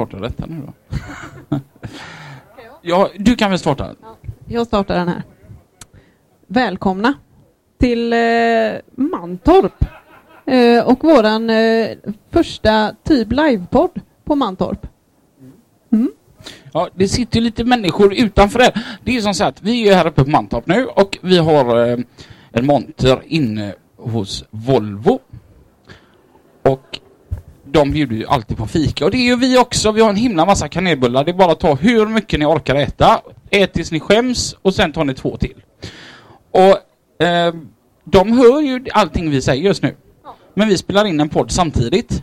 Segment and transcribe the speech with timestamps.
[0.00, 0.72] Startar detta nu då?
[2.82, 3.94] ja, du kan väl starta?
[4.46, 5.22] Jag startar den här.
[6.46, 7.14] Välkomna
[7.78, 8.18] till eh,
[8.94, 9.84] Mantorp
[10.46, 11.88] eh, och våran eh,
[12.30, 14.86] första typ livepodd på Mantorp.
[16.72, 18.72] Ja, det sitter lite människor utanför det.
[19.04, 21.88] Det är som så att vi är här uppe på Mantorp nu och vi har
[21.88, 21.98] eh,
[22.52, 25.18] en monter inne hos Volvo.
[26.62, 26.99] Och
[27.72, 29.92] de bjuder ju alltid på fika och det är ju vi också.
[29.92, 31.24] Vi har en himla massa kanelbullar.
[31.24, 33.20] Det är bara att ta hur mycket ni orkar äta.
[33.50, 35.54] Ät tills ni skäms och sen tar ni två till.
[36.50, 37.54] Och eh,
[38.04, 39.94] de hör ju allting vi säger just nu.
[40.54, 42.22] Men vi spelar in en podd samtidigt.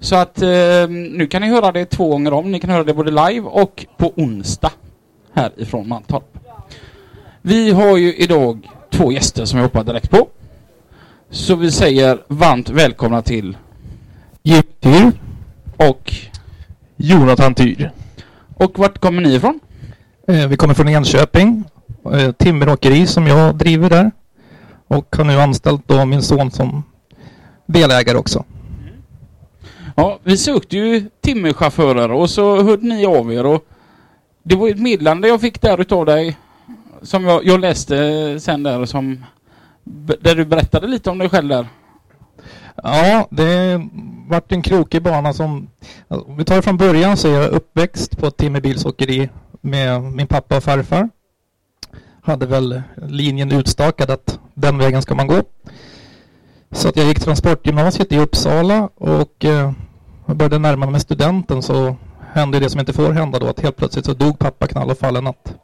[0.00, 2.52] Så att eh, nu kan ni höra det två gånger om.
[2.52, 4.72] Ni kan höra det både live och på onsdag
[5.32, 6.38] Härifrån Mantorp.
[7.42, 10.28] Vi har ju idag två gäster som jag hoppar direkt på.
[11.30, 13.56] Så vi säger varmt välkomna till
[14.42, 15.12] Jim Tyr.
[15.76, 16.12] och
[16.96, 17.90] Jonathan Tyr.
[18.54, 19.60] och vart kommer ni ifrån?
[20.28, 21.64] Eh, vi kommer från Enköping.
[22.12, 24.10] Eh, timmeråkeri som jag driver där.
[24.88, 26.82] Och har nu anställt då min son som
[27.66, 28.44] delägare också.
[29.96, 33.66] Ja, vi sökte ju timmerchaufförer och så hörde ni av er och
[34.42, 36.36] det var ett meddelande jag fick där utav dig
[37.02, 39.24] som jag, jag läste sen där som
[40.20, 41.66] där du berättade lite om dig själv där.
[42.76, 43.80] Ja, det
[44.28, 45.68] vart en krokig bana som...
[46.08, 49.28] Om vi tar det från början så är jag uppväxt på ett timmerbilsåkeri
[49.60, 51.08] med min pappa och farfar.
[52.22, 55.42] Hade väl linjen utstakad att den vägen ska man gå.
[56.70, 59.72] Så att jag gick transportgymnasiet i Uppsala och eh,
[60.26, 61.96] började närma mig studenten så
[62.32, 64.98] hände det som inte får hända då att helt plötsligt så dog pappa knall och
[64.98, 65.54] fall en natt.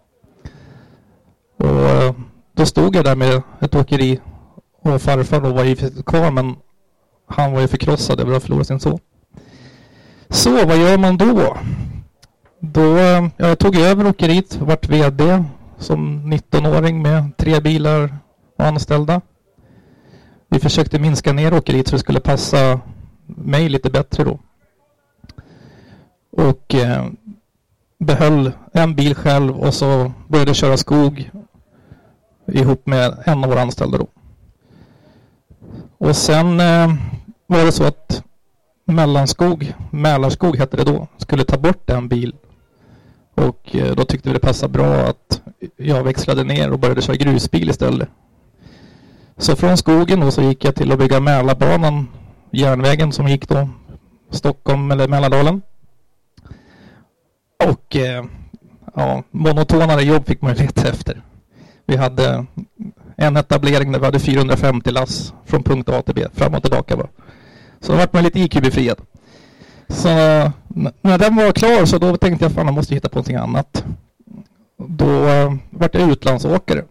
[1.57, 2.15] Och eh,
[2.55, 4.21] då stod jag där med ett åkeri
[4.83, 6.57] och farfar då var ju kvar men
[7.29, 8.99] han var ju förkrossad över att förlora sin son.
[10.29, 11.57] Så vad gör man då?
[12.61, 15.45] Då, eh, jag tog över åkeriet, vart VD
[15.79, 18.19] som 19-åring med tre bilar
[18.57, 19.21] och anställda.
[20.49, 22.81] Vi försökte minska ner åkeriet så det skulle passa
[23.27, 24.39] mig lite bättre då.
[26.31, 27.07] Och eh,
[27.99, 31.31] behöll en bil själv och så började köra skog
[32.47, 34.07] ihop med en av våra anställda då.
[35.99, 36.95] Och sen eh,
[37.49, 38.23] var det så att
[38.85, 42.35] Mellanskog, Mälarskog hette det då, skulle ta bort en bil.
[43.35, 45.41] Och eh, då tyckte vi det passade bra att
[45.77, 48.09] jag växlade ner och började köra grusbil istället.
[49.37, 52.09] Så från skogen då så gick jag till att bygga Mälarbanan,
[52.51, 53.69] järnvägen som gick då
[54.31, 55.63] Stockholm eller Mälardalen.
[57.65, 58.25] Och eh,
[58.95, 61.23] ja, monotonare jobb fick man leta efter.
[61.87, 62.47] Vi hade
[63.17, 66.97] en etablering där vi hade 450 lass från punkt A till B, fram och tillbaka
[66.97, 67.09] bara.
[67.81, 68.97] Så då vart man lite IQ-befriad.
[69.89, 70.09] Så
[71.01, 73.85] när den var klar så då tänkte jag fan jag måste hitta på någonting annat.
[74.77, 76.85] Då uh, vart jag utlandsåkare.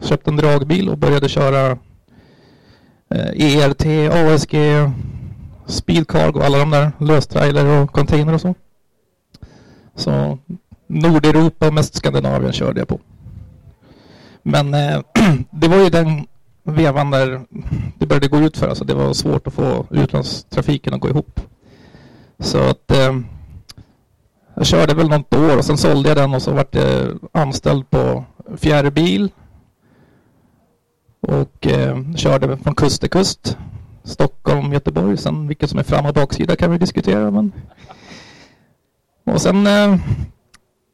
[0.00, 1.78] Köpte en dragbil och började köra
[3.10, 4.56] eh, ERT, ASG,
[5.66, 8.54] Speedcargo, alla de där löstrailer och container och så.
[9.94, 10.38] Så
[10.86, 13.00] Nordeuropa och mest Skandinavien körde jag på.
[14.42, 15.00] Men eh,
[15.50, 16.26] det var ju den
[16.74, 17.40] vevan där
[17.98, 18.68] det började gå ut för.
[18.68, 21.40] Alltså det var svårt att få utlandstrafiken att gå ihop.
[22.38, 23.18] Så att eh,
[24.54, 27.90] jag körde väl något år och sen sålde jag den och så vart jag anställd
[27.90, 28.24] på
[28.56, 29.30] fjärrbil.
[31.20, 33.56] Och eh, körde från kust till kust.
[34.04, 35.16] Stockholm, Göteborg.
[35.16, 37.30] Sen vilket som är fram och baksida kan vi diskutera.
[37.30, 37.52] Men...
[39.24, 39.96] Och sen eh,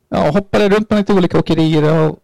[0.08, 2.18] ja, hoppade runt med lite olika åkerier och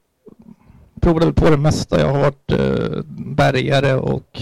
[1.01, 2.01] provade väl på det mesta.
[2.01, 4.41] Jag har varit eh, bärgare och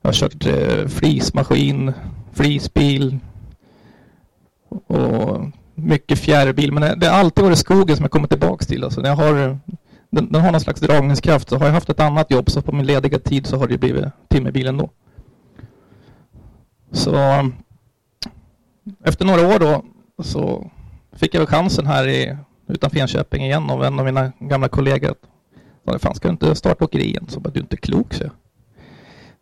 [0.00, 1.92] jag har kört eh, flismaskin,
[2.32, 3.18] flisbil
[4.86, 5.40] och
[5.74, 6.72] mycket fjärrbil.
[6.72, 8.84] Men det har alltid varit skogen som jag kommer tillbaka till.
[8.84, 9.58] Alltså, när jag har,
[10.10, 11.48] den, den har någon slags dragningskraft.
[11.48, 13.78] Så har jag haft ett annat jobb så på min lediga tid så har det
[13.78, 14.90] blivit timmerbilen då.
[16.92, 17.12] Så
[19.04, 19.84] efter några år då
[20.22, 20.70] så
[21.12, 22.36] fick jag chansen här i,
[22.66, 25.14] utanför Enköping igen av en av mina gamla kollegor.
[25.94, 27.26] Att, fan ska du inte starta åkeri igen?
[27.28, 28.24] Så bara, du är inte klok så.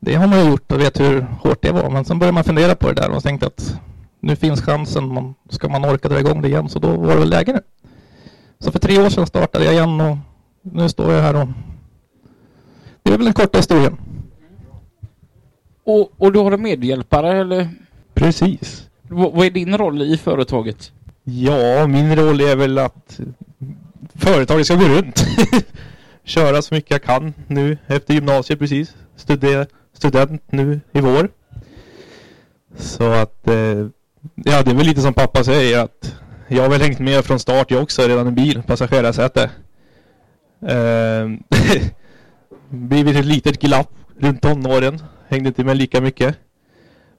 [0.00, 1.90] det har man gjort och vet hur hårt det var.
[1.90, 3.80] Men sen började man fundera på det där och tänkte att
[4.20, 5.14] nu finns chansen.
[5.14, 7.60] Man, ska man orka dra igång det igen så då var det väl läge nu.
[8.58, 10.16] Så för tre år sedan startade jag igen och
[10.62, 11.48] nu står jag här och
[13.02, 13.96] det är väl den korta historien.
[15.84, 17.68] Och, och du har en medhjälpare eller?
[18.14, 18.88] Precis.
[19.02, 20.92] V vad är din roll i företaget?
[21.24, 23.20] Ja, min roll är väl att
[24.14, 25.26] företaget ska gå runt.
[26.26, 28.94] Köra så mycket jag kan nu efter gymnasiet precis.
[29.16, 31.28] Studera, student nu i vår.
[32.76, 33.86] Så att, eh,
[34.34, 36.14] ja det är väl lite som pappa säger att
[36.48, 39.50] jag har väl hängt med från start jag också redan i bil, passagerarsäte.
[40.66, 41.30] Eh,
[42.68, 45.02] blivit ett litet glapp runt tonåren.
[45.28, 46.36] Hängde inte med lika mycket.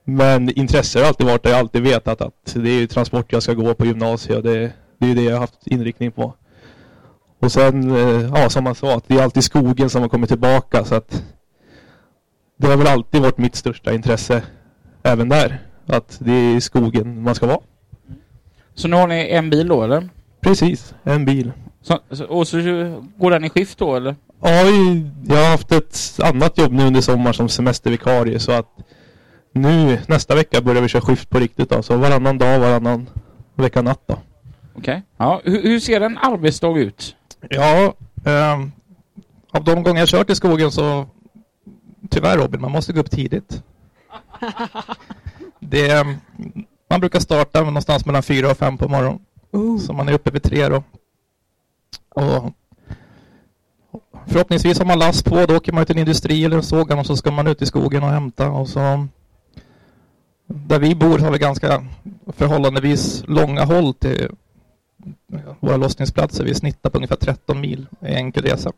[0.03, 1.49] Men intresse har alltid varit där.
[1.49, 4.37] Jag har alltid vetat att det är transport jag ska gå på gymnasiet.
[4.37, 6.33] Och det, det är det jag har haft inriktning på.
[7.39, 10.29] Och sen, eh, ja som man sa, att det är alltid skogen som har kommit
[10.29, 10.85] tillbaka.
[10.85, 11.23] Så att
[12.57, 14.43] det har väl alltid varit mitt största intresse
[15.03, 15.59] även där.
[15.85, 17.59] Att det är i skogen man ska vara.
[18.75, 20.09] Så nu har ni en bil då eller?
[20.41, 21.51] Precis, en bil.
[21.81, 22.57] Så, och så
[23.17, 24.15] går den i skift då eller?
[24.41, 24.49] Ja,
[25.27, 28.69] jag har haft ett annat jobb nu under sommaren som semestervikarie så att
[29.53, 31.81] nu nästa vecka börjar vi köra skift på riktigt då.
[31.83, 33.09] Så varannan dag, varannan
[33.55, 34.13] vecka natt då.
[34.13, 34.21] Okej.
[34.75, 35.01] Okay.
[35.17, 37.15] Ja, hur, hur, ser en arbetsdag ut?
[37.49, 37.93] Ja,
[38.25, 38.59] eh,
[39.51, 41.05] av de gånger jag kört i skogen så
[42.09, 43.63] tyvärr Robin, man måste gå upp tidigt.
[45.59, 46.05] det,
[46.89, 49.19] man brukar starta någonstans mellan fyra och fem på morgonen.
[49.55, 49.77] Uh.
[49.77, 50.83] Så man är uppe vid tre då.
[52.09, 52.53] Och
[54.27, 57.05] förhoppningsvis har man last på, då åker man till en industri eller en såg och
[57.05, 59.07] så ska man ut i skogen och hämta och så
[60.47, 61.85] där vi bor har vi ganska
[62.27, 64.31] förhållandevis långa håll till
[65.59, 66.43] våra lossningsplatser.
[66.43, 68.71] Vi snittar på ungefär 13 mil i enkel resa.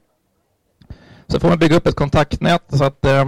[1.27, 3.25] Så får man bygga upp ett kontaktnät så att eh,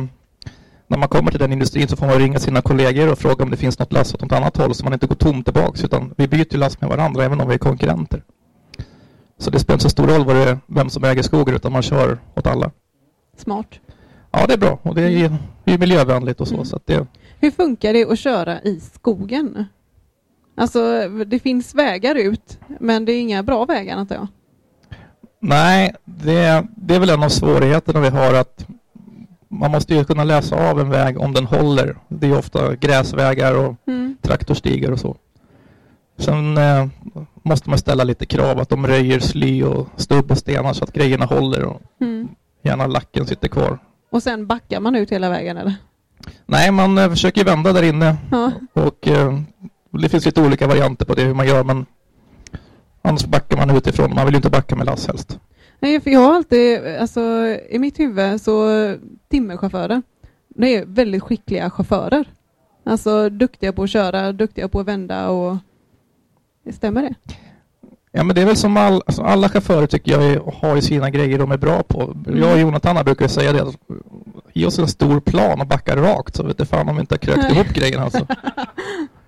[0.87, 3.51] när man kommer till den industrin så får man ringa sina kollegor och fråga om
[3.51, 6.13] det finns något last åt något annat håll så man inte går tom tillbaks utan
[6.17, 8.23] vi byter last med varandra även om vi är konkurrenter.
[9.37, 11.81] Så det spelar inte så stor roll vad det vem som äger skogen utan man
[11.81, 12.71] kör åt alla.
[13.37, 13.79] Smart.
[14.31, 16.53] Ja, det är bra och det är, det är miljövänligt och så.
[16.53, 16.65] Mm.
[16.65, 17.07] så det...
[17.39, 19.65] Hur funkar det att köra i skogen?
[20.55, 24.27] Alltså, det finns vägar ut, men det är inga bra vägar antar jag?
[25.39, 28.67] Nej, det, det är väl en av svårigheterna vi har att
[29.49, 31.97] man måste ju kunna läsa av en väg om den håller.
[32.07, 34.17] Det är ofta gräsvägar och mm.
[34.21, 35.15] traktorstigar och så.
[36.17, 36.87] Sen eh,
[37.43, 40.93] måste man ställa lite krav att de röjer sly och stubb och stenar så att
[40.93, 42.27] grejerna håller och mm.
[42.63, 43.79] gärna lacken sitter kvar.
[44.11, 45.75] Och sen backar man ut hela vägen eller?
[46.45, 48.17] Nej, man eh, försöker vända där inne.
[48.31, 48.51] Ja.
[48.73, 49.39] Och eh,
[49.91, 51.85] det finns lite olika varianter på det hur man gör men
[53.01, 54.15] annars backar man utifrån.
[54.15, 55.39] Man vill ju inte backa med lass helst.
[55.79, 57.21] Nej, för jag har alltid, alltså
[57.69, 58.67] i mitt huvud så
[59.29, 60.01] timmerchaufförer,
[60.49, 62.25] det är väldigt skickliga chaufförer.
[62.83, 65.57] Alltså duktiga på att köra, duktiga på att vända och
[66.71, 67.15] stämmer det?
[68.11, 71.09] Ja men det är väl som all, alltså alla chaufförer tycker jag har ju sina
[71.09, 72.01] grejer de är bra på.
[72.01, 72.39] Mm.
[72.39, 73.73] Jag och Jonathan brukar säga det.
[74.53, 77.13] Ge oss en stor plan och backa rakt så vet du fan om vi inte
[77.13, 78.27] har krökt ihop grejerna alltså.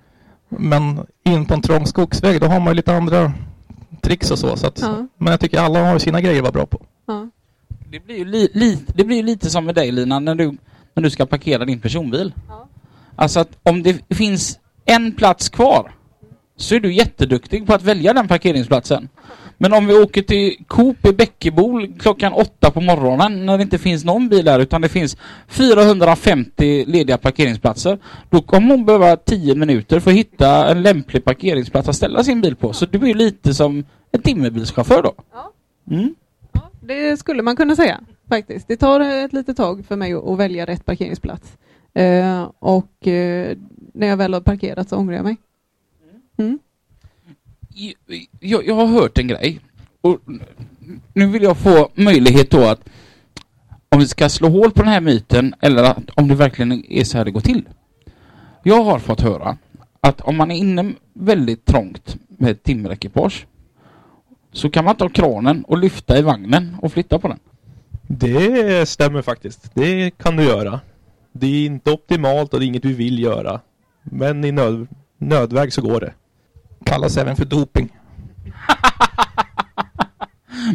[0.57, 3.33] Men in på en trång skogsväg då har man ju lite andra
[4.01, 4.57] tricks och så.
[4.57, 5.07] så att, ja.
[5.17, 6.81] Men jag tycker alla har sina grejer att vara bra på.
[7.05, 7.29] Ja.
[7.91, 10.57] Det blir ju li, li, det blir lite som med dig Lina när du,
[10.93, 12.33] när du ska parkera din personbil.
[12.47, 12.67] Ja.
[13.15, 15.91] Alltså att om det finns en plats kvar
[16.57, 19.09] så är du jätteduktig på att välja den parkeringsplatsen.
[19.57, 23.77] Men om vi åker till Coop i Bäckebol klockan åtta på morgonen när det inte
[23.77, 25.17] finns någon bil där utan det finns
[25.47, 27.99] 450 lediga parkeringsplatser.
[28.29, 32.41] Då kommer hon behöva 10 minuter för att hitta en lämplig parkeringsplats att ställa sin
[32.41, 32.73] bil på.
[32.73, 35.13] Så du blir lite som en timmerbilschaufför då.
[35.33, 35.51] Ja.
[35.91, 36.15] Mm.
[36.51, 38.67] ja, det skulle man kunna säga faktiskt.
[38.67, 41.57] Det tar ett litet tag för mig att välja rätt parkeringsplats.
[41.99, 43.57] Uh, och uh,
[43.93, 45.37] när jag väl har parkerat så ångrar jag mig.
[46.37, 46.59] Mm.
[48.39, 49.59] Jag, jag, har hört en grej.
[50.01, 50.19] Och
[51.13, 52.89] nu vill jag få möjlighet då att
[53.89, 57.03] om vi ska slå hål på den här myten eller att, om det verkligen är
[57.03, 57.63] så här det går till.
[58.63, 59.57] Jag har fått höra
[60.01, 63.47] att om man är inne väldigt trångt med ett timmerekipage
[64.51, 67.39] så kan man ta kranen och lyfta i vagnen och flytta på den.
[68.07, 69.71] Det stämmer faktiskt.
[69.73, 70.79] Det kan du göra.
[71.31, 73.59] Det är inte optimalt och det är inget vi vill göra.
[74.03, 74.87] Men i nöd,
[75.17, 76.13] nödväg så går det.
[76.83, 77.89] Kallas även för doping.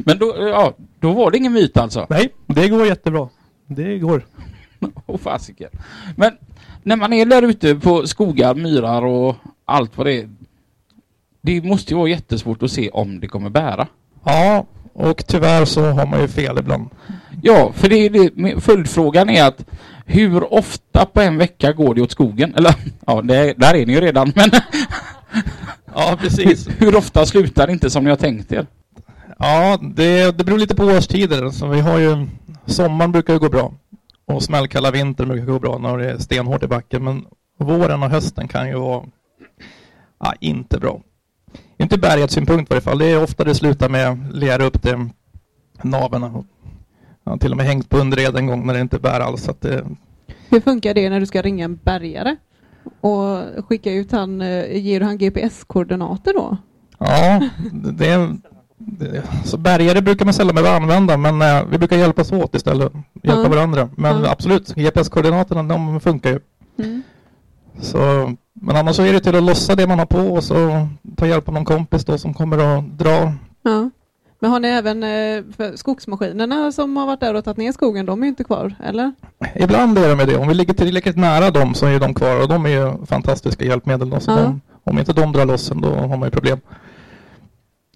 [0.04, 2.06] Men då, ja, då var det ingen myt alltså?
[2.10, 3.28] Nej, det går jättebra.
[3.66, 4.26] Det går.
[4.80, 5.70] Åh oh, fasiken.
[6.16, 6.32] Men
[6.82, 10.30] när man är där ute på skogar, myrar och allt vad det är.
[11.40, 13.86] Det måste ju vara jättesvårt att se om det kommer bära.
[14.24, 16.88] Ja, och tyvärr så har man ju fel ibland.
[17.42, 19.64] Ja, för det, det, följdfrågan är att
[20.10, 22.54] Hur ofta på en vecka går det åt skogen?
[22.54, 22.74] Eller
[23.06, 24.50] ja, det, där är ni ju redan men
[25.98, 26.68] Ja, precis.
[26.78, 28.66] hur ofta slutar det inte som ni har tänkt er?
[29.38, 31.50] Ja, det, det beror lite på årstider.
[31.50, 32.26] Så vi har ju,
[32.66, 33.72] sommaren brukar ju gå bra.
[34.26, 37.04] Och smällkalla vintern brukar gå bra när det är stenhårt i backen.
[37.04, 37.24] Men
[37.58, 39.04] våren och hösten kan ju vara
[40.20, 41.00] ja, inte bra.
[41.78, 42.98] Inte bärighetssynpunkt i varje fall.
[42.98, 45.08] Det är ofta det slutar med lera upp till
[45.82, 46.44] naveln.
[47.24, 49.42] Jag har till och med hängt på underred en gång när det inte bär alls.
[49.42, 49.86] Så att det,
[50.48, 52.36] Hur funkar det när du ska ringa en bärgare?
[53.00, 56.57] Och skicka ut han, eh, ger du han GPS-koordinater då?
[56.99, 57.40] Ja,
[57.73, 58.37] det är,
[58.78, 62.92] det, så bärgare brukar man sällan behöva använda, men eh, vi brukar hjälpas åt istället.
[63.23, 63.49] Hjälpa Ja.
[63.49, 63.88] varandra.
[63.97, 64.30] Men Ja.
[64.30, 66.40] absolut, GPS-koordinaterna de funkar ju.
[66.78, 67.02] Mm.
[67.80, 70.88] Så, men annars så är det till att lossa det man har på och så
[71.16, 73.33] ta hjälp av någon kompis då som kommer att dra.
[73.62, 73.90] Ja.
[74.40, 78.21] Men har ni även eh, skogsmaskinerna som har varit där och tagit ner skogen, de
[78.23, 79.12] är ju inte kvar, eller?
[79.54, 80.37] Ibland är de det.
[80.37, 83.64] Om vi ligger tillräckligt nära dem så är de kvar och de är ju fantastiska
[83.64, 84.11] hjälpmedel.
[84.11, 84.37] Då, så Ja.
[84.37, 86.61] de, om inte de drar loss då har man ju problem.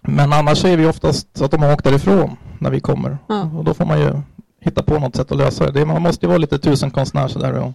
[0.02, 3.18] Men annars är vi oftast att de har åkt därifrån när vi kommer.
[3.28, 3.50] Ja.
[3.58, 4.12] Och då får man ju
[4.60, 5.84] hitta på något sätt att lösa det.
[5.86, 7.52] Man måste ju vara lite tusenkonstnär sådär.
[7.52, 7.72] Och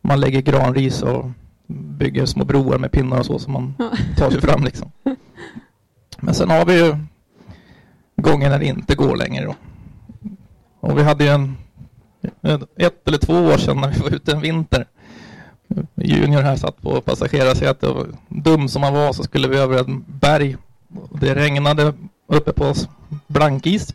[0.00, 1.30] man lägger granris och
[1.98, 3.90] bygger små broar med pinnar och så som man Ja.
[4.16, 4.90] tar sig fram liksom.
[6.20, 6.96] Men sen har vi ju
[8.22, 9.54] gånger när det inte går längre då.
[10.80, 11.56] Och vi hade ju en
[12.76, 14.86] ett eller två år sedan när vi var ute en vinter.
[15.94, 20.02] Junior här satt på passagerarsätet och dum som han var så skulle vi över ett
[20.06, 20.56] berg.
[21.10, 21.94] Det regnade
[22.26, 22.88] uppe på oss,
[23.26, 23.94] blankis.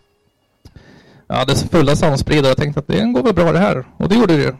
[1.28, 3.86] Jag hade fulla sandspridare och tänkte att det går väl bra det här.
[3.98, 4.54] Och det gjorde det ju.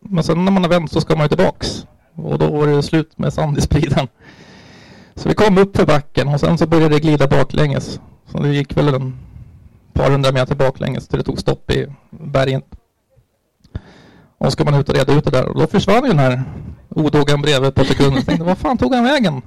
[0.00, 1.86] Men sen när man har vänt så ska man ju tillbaks.
[2.14, 4.08] Och då var det slut med sand i spridaren.
[5.14, 8.00] Så vi kom upp för backen och sen så började det glida baklänges.
[8.32, 9.18] Så det gick väl en
[9.92, 12.62] par hundra meter baklänges till det tog stopp i bergen.
[14.38, 15.48] Och så ska man ut och reda ut det där.
[15.48, 16.42] Och då försvann ju den här
[16.88, 18.14] odågan bredvid på sekunden.
[18.14, 19.42] Jag tänkte, vad fan tog han vägen?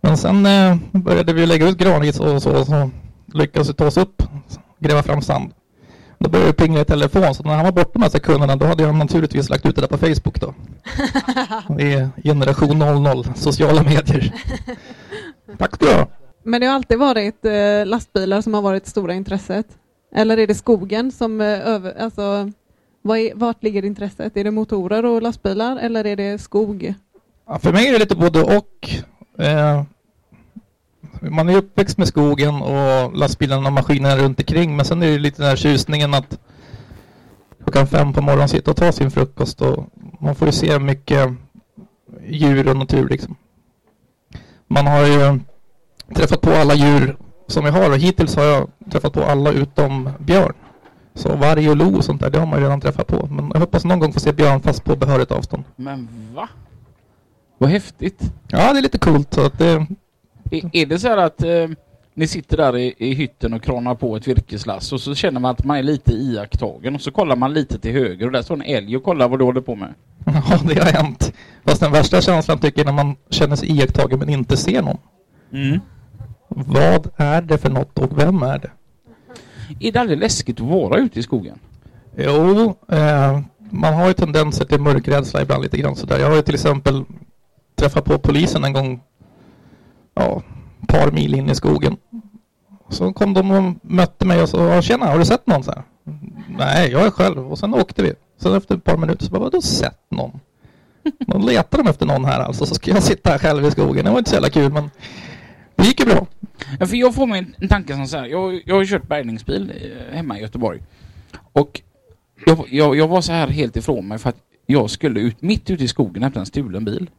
[0.00, 2.90] Men sen eh, började vi lägga ut granris och så, och så
[3.34, 4.22] lyckades vi ta oss upp,
[4.78, 5.52] gräva fram sand.
[6.18, 8.66] Då började det plinga i telefon, så när han var borta de här sekunderna då
[8.66, 10.54] hade jag naturligtvis lagt ut det där på Facebook då.
[11.76, 14.34] Det är generation 00, sociala medier.
[15.58, 16.06] Tack ska du ha.
[16.42, 19.66] Men det har alltid varit eh, lastbilar som har varit stora intresset?
[20.14, 22.50] Eller är det skogen som eh, över, alltså,
[23.02, 24.36] vad är, vart ligger intresset?
[24.36, 26.94] Är det motorer och lastbilar eller är det skog?
[27.46, 28.88] Ja, för mig är det lite både och.
[29.38, 29.82] Eh,
[31.20, 34.76] man är uppväxt med skogen och lastbilarna och maskinerna runt omkring.
[34.76, 36.38] Men sen är det lite den här tjusningen att
[37.62, 39.60] klockan fem på morgonen sitta och ta sin frukost.
[39.60, 39.86] Och
[40.20, 41.30] man får ju se mycket
[42.26, 43.36] djur och natur liksom.
[44.68, 45.40] Man har ju
[46.14, 47.16] träffat på alla djur
[47.46, 50.52] som vi har och hittills har jag träffat på alla utom björn.
[51.14, 53.26] Så varg och lo och sånt där, det har man ju redan träffat på.
[53.30, 55.64] Men jag hoppas någon gång få se björn fast på behörigt avstånd.
[55.76, 56.48] Men va?
[57.58, 58.32] Vad häftigt.
[58.48, 59.34] Ja, det är lite coolt.
[59.34, 59.86] Så att det,
[60.50, 61.68] Är, är det så här att eh,
[62.14, 65.50] ni sitter där i, i hytten och kranar på ett virkeslass och så känner man
[65.50, 68.54] att man är lite iakttagen och så kollar man lite till höger och där står
[68.54, 69.94] en älg och kollar vad du håller på med.
[70.24, 71.32] Ja, det har hänt.
[71.64, 74.82] Fast den värsta känslan tycker jag är när man känner sig iakttagen men inte ser
[74.82, 74.98] någon.
[75.52, 75.80] Mm.
[76.56, 78.70] Vad är det för något och vem är det?
[79.80, 81.58] Är det aldrig läskigt att vara ute i skogen?
[82.16, 83.40] Jo, eh,
[83.70, 86.18] man har ju tendenser till mörkrädsla ibland lite grann sådär.
[86.18, 87.04] Jag har ju till exempel
[87.76, 89.00] träffat på polisen en gång,
[90.14, 90.42] ja,
[90.88, 91.96] par mil in i skogen.
[92.88, 95.64] Så kom de och mötte mig och sa, "Ja, tjena, har du sett någon?
[95.64, 95.82] Så här.
[96.58, 97.52] Nej, jag är själv.
[97.52, 98.12] Och sen åkte vi.
[98.40, 100.40] Sen efter ett par minuter så bara, vadå sett någon?
[101.26, 104.04] Då letar de efter någon här alltså, så ska jag sitta här själv i skogen.
[104.04, 104.90] Det var inte så jävla kul, men
[105.76, 106.26] det gick ju bra.
[106.80, 108.26] Ja, för jag får mig en, en tanke som så här.
[108.26, 110.82] Jag, jag har kört bärgningsbil eh, hemma i Göteborg.
[111.52, 111.80] Och
[112.46, 115.70] jag, jag, jag var så här helt ifrån mig för att jag skulle ut mitt
[115.70, 117.10] ute i skogen efter en stulen bil.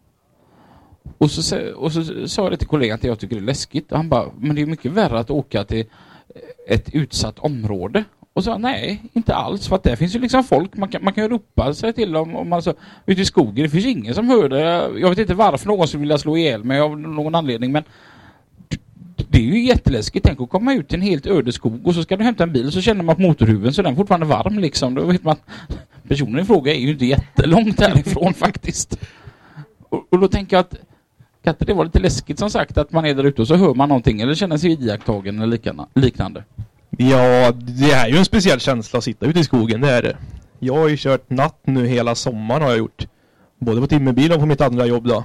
[1.17, 3.45] Och så, sa- och så sa jag det till kollegan att jag tycker det är
[3.45, 3.91] läskigt.
[3.91, 5.85] Och han bara, men det är mycket värre att åka till
[6.35, 8.03] eh, ett utsatt område.
[8.33, 9.67] Och så sa jag, nej, inte alls.
[9.67, 12.11] För att där finns ju liksom folk, man kan, man kan ju ropa sig till
[12.11, 12.73] dem om man så,
[13.05, 13.63] ute i skogen.
[13.63, 14.99] Det finns ingen som hör det.
[14.99, 17.83] Jag vet inte varför någon skulle vilja slå ihjäl mig av någon anledning, men
[19.33, 20.25] det är ju jätteläskigt.
[20.25, 22.53] Tänk att komma ut i en helt öde skog och så ska du hämta en
[22.53, 24.95] bil och så känner man på motorhuven så är den fortfarande varm liksom.
[24.95, 28.99] Då vet man att personen i fråga är ju inte jättelångt härifrån faktiskt.
[29.89, 30.75] Och, och då tänker jag att
[31.43, 33.55] kan inte det vara lite läskigt som sagt att man är där ute och så
[33.55, 35.59] hör man någonting eller känner sig iakttagen eller
[35.93, 36.43] liknande.
[36.89, 40.17] Ja, det är ju en speciell känsla att sitta ute i skogen, det är det.
[40.59, 43.07] Jag har ju kört natt nu hela sommaren har jag gjort.
[43.59, 45.23] Både på timmerbil och på mitt andra jobb då.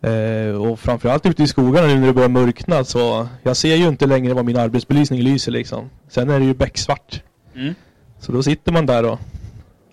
[0.00, 3.88] Eh, och framförallt ute i skogarna nu när det börjar mörkna så jag ser ju
[3.88, 5.90] inte längre vad min arbetsbelysning lyser liksom.
[6.08, 7.22] Sen är det ju becksvart.
[7.54, 7.74] Mm.
[8.18, 9.18] Så då sitter man där och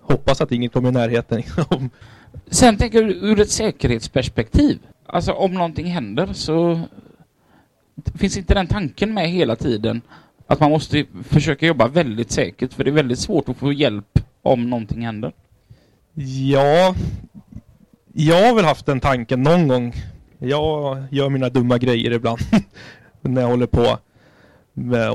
[0.00, 1.36] hoppas att inget kommer i närheten.
[1.36, 1.90] Liksom.
[2.50, 4.78] Sen tänker du ur ett säkerhetsperspektiv.
[5.06, 6.80] Alltså om någonting händer så
[8.14, 10.00] finns inte den tanken med hela tiden
[10.46, 14.18] att man måste försöka jobba väldigt säkert för det är väldigt svårt att få hjälp
[14.42, 15.32] om någonting händer.
[16.50, 16.94] Ja,
[18.18, 19.94] jag har väl haft den tanken någon gång.
[20.38, 22.38] Jag gör mina dumma grejer ibland
[23.20, 23.98] när jag håller på.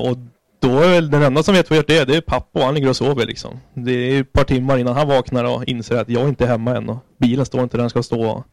[0.08, 0.16] Och
[0.60, 2.64] då är väl den enda som vet vad jag gör det, det är pappa och
[2.64, 3.60] han ligger och sover liksom.
[3.74, 6.76] Det är ett par timmar innan han vaknar och inser att jag inte är hemma
[6.76, 8.44] än och bilen står inte där den ska stå.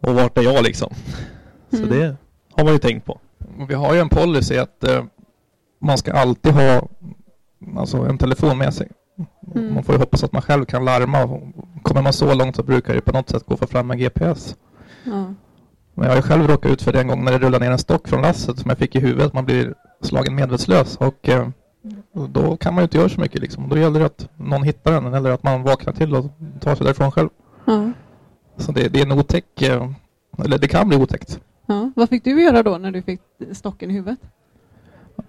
[0.00, 0.94] Och, vart är jag liksom?
[1.70, 1.88] Så Mm.
[1.88, 2.16] det
[2.52, 3.20] har man ju tänkt på.
[3.58, 5.04] Och Vi har ju en policy att eh,
[5.80, 6.88] man ska alltid ha
[7.76, 8.88] alltså, en telefon med sig.
[9.54, 9.74] Mm.
[9.74, 11.24] Man får ju hoppas att man själv kan larma.
[11.24, 11.42] Och
[11.82, 13.98] Kommer man så långt så brukar det på något sätt gå att få fram en
[13.98, 14.56] GPS.
[15.04, 15.34] Ja.
[15.94, 17.72] Men jag har ju själv råkat ut för det en gång när det rullade ner
[17.72, 19.32] en stock från lasset som jag fick i huvudet.
[19.32, 21.48] Man blir slagen medvetslös och eh,
[22.12, 23.68] då kan man ju inte göra så mycket liksom.
[23.68, 26.24] Då gäller det att någon hittar den eller att man vaknar till och
[26.60, 27.28] tar sig därifrån själv.
[27.64, 27.92] Ja.
[28.56, 29.90] Så det, det är en otäck, eh,
[30.44, 31.40] eller det kan bli otäckt.
[31.66, 31.90] Ja.
[31.96, 33.20] Vad fick du göra då när du fick
[33.52, 34.18] stocken i huvudet?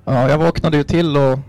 [0.05, 1.39] Ja, jag vaknade ju till och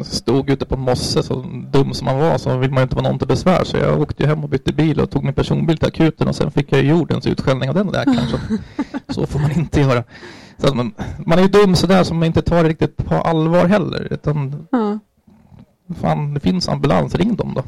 [0.00, 1.34] stod ute på mosse, så
[1.72, 3.64] dum som man var så vill man ju inte vara någon till besvär.
[3.64, 6.50] Så jag åkte hem och bytte bil och tog min personbil till akuten och sen
[6.50, 8.38] fick jag jordens utskällning av den där kanske.
[9.08, 10.04] Så får man inte göra.
[10.58, 10.94] Så man,
[11.26, 14.08] man är ju dum sådär som man inte tar det riktigt på allvar heller.
[14.12, 14.98] Utan Ja.
[16.00, 17.62] fan, det finns ambulans, ring dem då.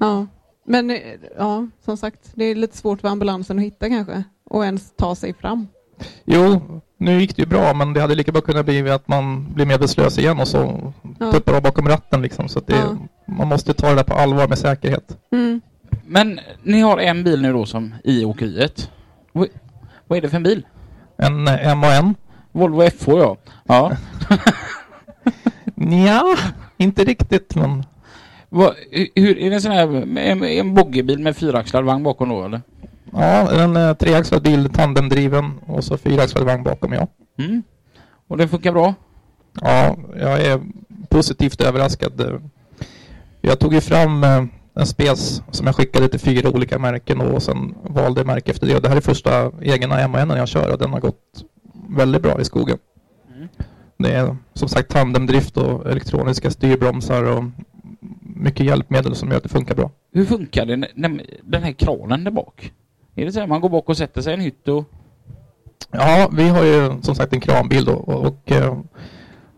[0.00, 0.26] Ja.
[0.68, 0.96] Men eh,
[1.38, 5.14] ja, som sagt, det är lite svårt för ambulansen att hitta kanske och ens ta
[5.14, 5.66] sig fram.
[6.24, 6.60] Jo,
[6.98, 9.66] nu gick det ju bra men det hade lika bra kunnat bli att man blir
[9.66, 11.32] medvetslös igen och så Ja.
[11.32, 12.48] tuppar av bakom ratten liksom.
[12.48, 12.96] Så att det, Ja.
[13.34, 15.16] man måste ta det där på allvar med säkerhet.
[15.32, 15.60] Mm.
[16.06, 18.90] Men ni har en bil nu då som i åkeriet.
[19.32, 19.48] Vad-
[20.06, 20.66] Vad är det för en bil?
[21.16, 22.14] En eh, MAN?
[22.52, 23.36] Volvo FH ja.
[23.64, 23.92] Ja.
[26.06, 26.36] Ja,
[26.76, 27.84] inte riktigt men
[28.48, 28.74] Vad,
[29.14, 32.60] hur, är det en sån här en, en boggiebil med fyraxlad vagn bakom då eller?
[33.16, 37.06] Ja, en eh, treaxlad bil, tandemdriven och så fyraxlad vagn bakom ja.
[37.38, 37.62] Mm.
[38.28, 38.94] Och det funkar bra?
[39.60, 40.60] Ja, jag är
[41.08, 42.40] positivt överraskad.
[43.40, 47.42] Jag tog ju fram eh, en spes som jag skickade till fyra olika märken och
[47.42, 48.80] sen valde märke efter det.
[48.80, 51.44] Det här är första egna MAN jag kör och den har gått
[51.88, 52.78] väldigt bra i skogen.
[53.36, 53.48] Mm.
[53.98, 57.44] Det är som sagt tandemdrift och elektroniska styrbromsar och
[58.20, 59.90] mycket hjälpmedel som gör att det funkar bra.
[60.12, 60.88] Hur funkar det
[61.42, 62.72] den här kranen där bak?
[63.18, 64.84] Är det så här man går bak och sätter sig i en hytt och...
[65.90, 68.78] Ja, vi har ju som sagt en kranbil då och, och eh,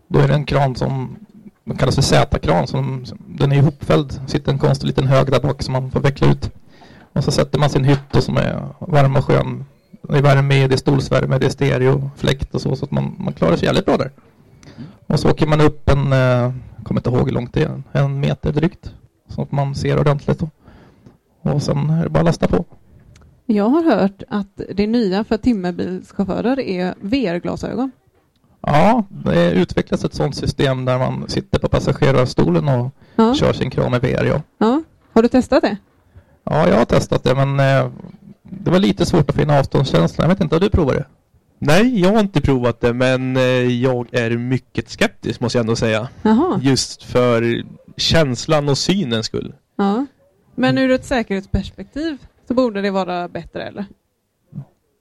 [0.07, 1.17] då är det en kran som
[1.63, 2.67] den kallas för Z-kran.
[2.67, 4.21] Som, den är ihopfälld.
[4.27, 6.51] sitter en konstig liten hög där bak som man får veckla ut.
[7.13, 9.65] Och så sätter man sin hytt då som är varm och skön.
[10.01, 12.75] Det är värme, det är stolsvärme, det är stereo, fläkt och så.
[12.75, 14.11] Så att man, man klarar sig jävligt bra där.
[15.07, 18.19] Och så åker man upp en, eh, kommer inte ihåg hur långt det är, en
[18.19, 18.91] meter drygt.
[19.27, 20.49] Så att man ser ordentligt då.
[21.41, 22.65] Och sen är det bara att lasta på.
[23.51, 27.91] Jag har hört att det nya för timmerbilschaufförer är VR-glasögon.
[28.61, 33.35] Ja, det utvecklas ett sådant system där man sitter på passagerarstolen och Ja.
[33.35, 34.25] kör sin kran med VR.
[34.25, 34.41] Ja.
[34.57, 34.83] ja.
[35.13, 35.77] Har du testat det?
[36.43, 37.91] ja, jag har testat det men eh,
[38.43, 40.29] det var lite svårt att finna avståndskänslan.
[40.29, 41.05] Jag vet inte, har du provat det?
[41.59, 43.43] Nej, jag har inte provat det men eh,
[43.83, 46.07] jag är mycket skeptisk måste jag ändå säga.
[46.21, 46.59] Jaha.
[46.63, 47.63] Just för
[47.97, 49.53] känslan och synens skull.
[49.75, 50.05] Ja.
[50.55, 52.17] Men ur ett säkerhetsperspektiv
[52.49, 53.85] så borde det vara bättre eller?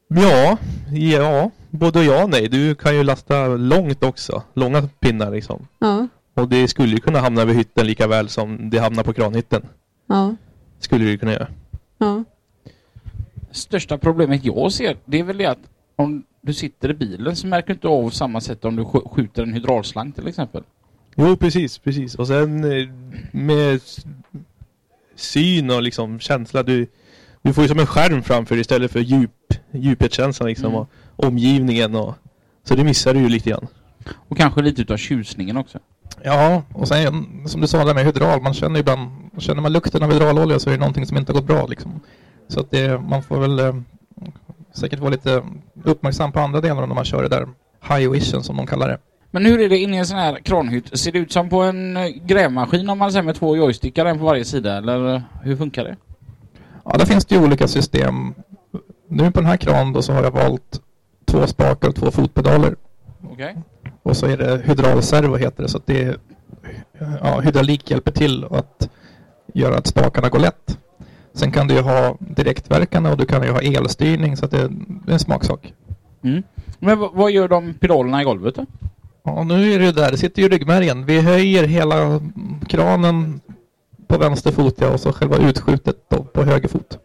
[0.08, 0.56] Ja,
[0.92, 2.48] ja, både ja och nej.
[2.48, 4.42] Du kan ju lasta långt också.
[4.54, 5.66] Långa pinnar liksom.
[5.78, 6.08] Ja.
[6.34, 9.62] Och det skulle ju kunna hamna vid hytten lika väl som det hamnar på kranhytten.
[10.06, 10.36] Ja.
[10.78, 11.48] Skulle det ju kunna göra.
[11.98, 12.24] Ja.
[13.50, 15.58] Största problemet jag ser, det är väl det att
[15.96, 19.08] om du sitter i bilen så märker du inte av samma sätt om du sk-
[19.14, 20.62] skjuter en hydraulslang till exempel.
[21.16, 22.14] Jo, precis, precis.
[22.14, 22.88] Och sen eh,
[23.32, 23.80] med
[25.14, 26.62] syn och liksom känsla.
[26.62, 26.86] Du,
[27.42, 29.30] du får ju som en skärm framför dig istället för djup,
[29.72, 30.66] djuphetskänslan liksom.
[30.66, 30.80] Mm.
[30.80, 32.14] Och omgivningen och...
[32.64, 33.66] Så det missar du ju lite grann.
[34.28, 35.78] Och kanske lite utav tjusningen också.
[36.22, 40.02] Ja, och sen som du sa där med hydral, man känner ibland, känner man lukten
[40.02, 42.00] av hydraulolja så är det någonting som inte har gått bra liksom.
[42.48, 43.74] Så att det, man får väl eh,
[44.72, 45.42] säkert vara lite
[45.84, 47.48] uppmärksam på andra delar när man kör det där
[47.88, 48.98] high vision som de kallar det.
[49.30, 50.98] Men hur är det inne i en sån här kranhytt?
[50.98, 54.18] Ser det ut som på en eh, grävmaskin om man säger med två joystickar, en
[54.18, 54.76] på varje sida?
[54.76, 55.96] Eller eh, hur funkar det?
[56.92, 58.34] Ja, där finns det ju olika system.
[59.08, 60.80] Nu på den här kranen då så har jag valt
[61.24, 62.76] två spakar och två fotpedaler.
[63.32, 63.56] Okej.
[64.02, 66.16] Och så är det hydraulservo heter det så att det är,
[67.22, 68.88] ja, hydraulik hjälper till att
[69.54, 70.78] göra att spakarna går lätt.
[71.32, 74.58] Sen kan du ju ha direktverkande och du kan ju ha elstyrning så att det,
[74.58, 74.70] är
[75.08, 75.72] en smaksak.
[76.22, 76.42] Mm.
[76.78, 78.66] Men vad- gör de pedalerna i golvet då?
[79.24, 81.06] Ja, nu är det där, det sitter ju ryggmärgen.
[81.06, 82.20] Vi höjer hela
[82.68, 83.40] kranen
[84.08, 86.98] på vänster fot ja, och så själva utskjutet då på höger fot.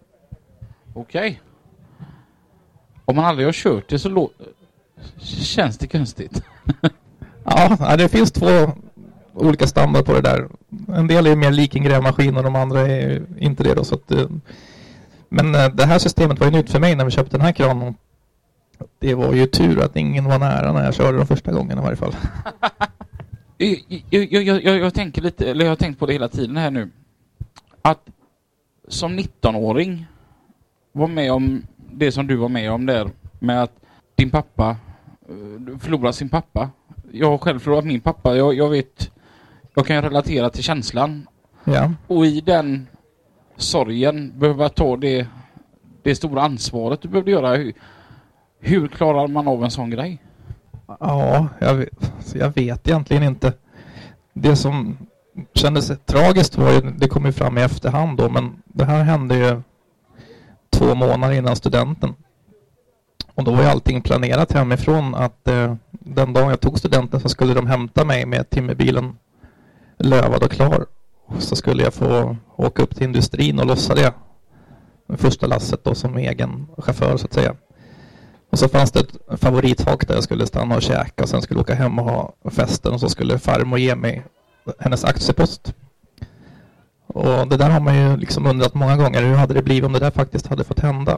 [0.93, 1.41] Okej.
[3.05, 4.29] Om man aldrig har kört det så
[5.19, 6.43] känns det konstigt.
[7.45, 8.71] Ja, det finns två
[9.33, 10.47] olika standard på det där.
[10.87, 13.83] En del är mer lik en grävmaskin och de andra är inte det då.
[13.83, 14.27] Så att, eh,
[15.29, 17.51] men eh, det här systemet var ju nytt för mig när vi köpte den här
[17.51, 17.95] kranen.
[18.99, 21.81] Det var ju tur att ingen var nära när jag körde de första gången i
[21.81, 22.15] varje fall.
[23.57, 26.57] Jag, jag, jag, jag, jag tänker lite, eller jag har tänkt på det hela tiden
[26.57, 26.89] här nu.
[27.81, 28.09] Att
[28.87, 30.05] som 19-åring
[30.91, 33.71] vara med om det som du var med om där med att
[34.15, 34.77] din pappa
[35.29, 36.69] eh, förlorar sin pappa.
[37.11, 38.35] Jag har själv förlorat min pappa.
[38.35, 39.11] Jag, jag vet,
[39.75, 41.27] jag kan relatera till känslan.
[41.63, 42.87] Ja, Och i den
[43.57, 45.27] sorgen behöva ta det,
[46.03, 47.55] det stora ansvaret du behövde göra.
[47.55, 47.73] Hur,
[48.59, 50.21] hur klarar man av en sån grej?
[50.99, 53.53] Ja jag, vet, jag vet egentligen inte.
[54.33, 54.97] Det som
[55.53, 59.35] kändes tragiskt var ju, det kom ju fram i efterhand då, men det här hände
[59.35, 59.61] ju
[60.69, 62.15] två månader innan studenten.
[63.35, 67.29] Och då var ju allting planerat hemifrån att eh, den dagen jag tog studenten så
[67.29, 69.17] skulle de hämta mig med timmerbilen
[69.97, 70.85] lövad och klar.
[71.25, 74.13] Och så skulle jag få åka upp till industrin och lossa det.
[75.07, 77.55] Det första lasset då som egen chaufför så att säga.
[78.53, 81.57] Och så fanns det ett favorithak där jag skulle stanna och käka och sen skulle
[81.57, 84.23] jag åka hem och ha festen och så skulle farmor ge mig
[84.79, 85.73] hennes aktiepost.
[87.07, 89.21] Och det där har man ju liksom undrat många gånger.
[89.21, 91.17] Hur hade det blivit om det där faktiskt hade fått hända?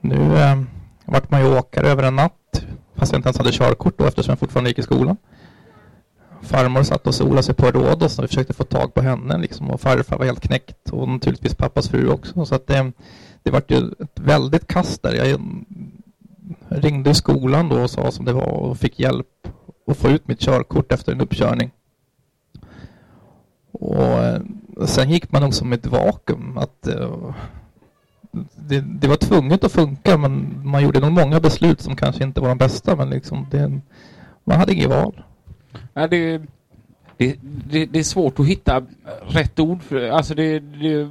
[0.00, 0.62] Nu eh,
[1.04, 2.64] vart man ju åkare över en natt
[2.94, 5.16] fast jag inte ens hade körkort då eftersom jag fortfarande gick i skolan.
[6.42, 9.70] Farmor satt och solade sig på Rhodos och vi försökte få tag på henne liksom
[9.70, 12.46] och farfar var helt knäckt och naturligtvis pappas fru också.
[12.46, 12.84] Så att eh,
[13.48, 15.14] det vart ju ett väldigt kast där.
[15.14, 15.40] Jag
[16.68, 19.48] ringde skolan då och sa som det var och fick hjälp
[19.86, 21.70] att få ut mitt körkort efter en uppkörning.
[23.72, 24.40] Och eh,
[24.86, 26.58] sen gick man nog som ett vakuum.
[26.58, 27.34] Att, eh,
[28.56, 32.40] det, det var tvunget att funka men man gjorde nog många beslut som kanske inte
[32.40, 33.80] var de bästa men liksom det,
[34.44, 35.22] man hade inget val.
[35.94, 36.38] Ja, det,
[37.16, 37.36] det,
[37.70, 38.86] det, det är svårt att hitta
[39.22, 41.08] rätt ord för Alltså det, det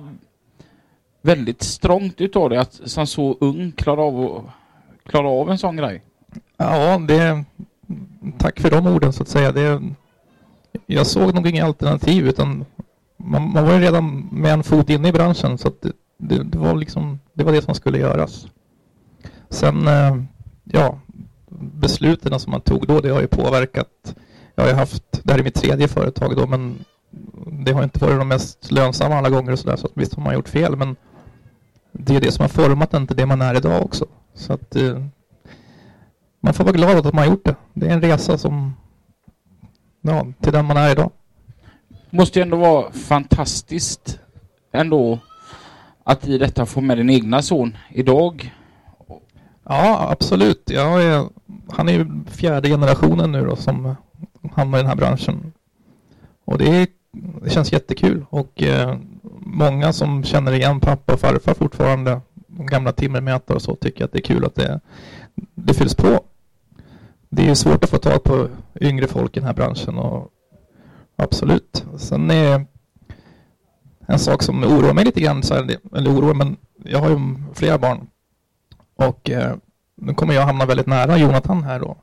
[1.27, 4.49] väldigt strångt utav det att som så ung klara av,
[5.05, 6.01] klara av en sån grej.
[6.57, 7.43] Ja, det...
[8.37, 9.51] Tack för de orden så att säga.
[9.51, 9.81] Det,
[10.85, 12.65] jag såg nog inga alternativ utan
[13.17, 16.43] man, man var ju redan med en fot inne i branschen så att det, det,
[16.43, 18.47] det var liksom det var det som skulle göras.
[19.49, 20.17] Sen, eh,
[20.63, 20.99] ja,
[21.59, 24.15] besluten som man tog då, det har ju påverkat.
[24.55, 26.85] Jag har ju haft, det här är mitt tredje företag då, men
[27.65, 30.23] det har inte varit de mest lönsamma alla gånger och sådär, så att visst har
[30.23, 30.95] man gjort fel, men
[31.99, 34.05] det är det som har format en till det man är idag också.
[34.33, 35.03] Så att eh,
[36.39, 37.55] man får vara glad att man har gjort det.
[37.73, 38.73] Det är en resa som,
[40.01, 41.11] ja, till den man är idag.
[42.09, 44.19] Måste ju ändå vara fantastiskt
[44.71, 45.19] ändå
[46.03, 48.53] att i detta få med din egna son idag.
[49.63, 50.69] Ja, absolut.
[50.69, 51.25] Jag är,
[51.69, 53.95] han är ju fjärde generationen nu då som
[54.53, 55.53] hamnar i den här branschen.
[56.45, 56.87] Och det, är,
[57.43, 58.25] det känns jättekul.
[58.29, 58.97] Och eh,
[59.53, 64.11] många som känner igen pappa och farfar fortfarande, de gamla timmermätare och så, tycker att
[64.11, 64.79] det är kul att det,
[65.55, 66.23] det fylls på.
[67.29, 68.47] Det är svårt att få tag på
[68.81, 70.29] yngre folk i den här branschen och
[71.15, 71.85] absolut.
[71.97, 72.65] Sen är
[74.07, 75.41] en sak som oroar mig lite grann,
[75.95, 77.19] eller oroar, men jag har ju
[77.53, 78.07] flera barn
[78.95, 79.55] och eh,
[79.95, 81.97] nu kommer jag hamna väldigt nära Jonathan här då.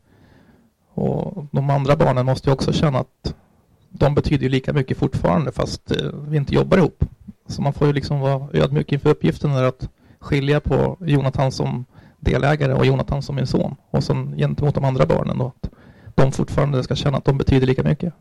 [0.95, 3.35] Och de andra barnen måste ju också känna att
[3.89, 7.05] de betyder ju lika mycket fortfarande fast eh, vi inte jobbar ihop.
[7.47, 9.89] Så man får ju liksom vara ödmjuk inför uppgiften där att
[10.21, 11.85] skilja på Jonathan som
[12.21, 13.77] delägare och Jonathan som min son.
[13.91, 15.47] Och sen gentemot de andra barnen då.
[15.47, 15.71] Att
[16.15, 18.15] de fortfarande ska känna att de betyder lika mycket.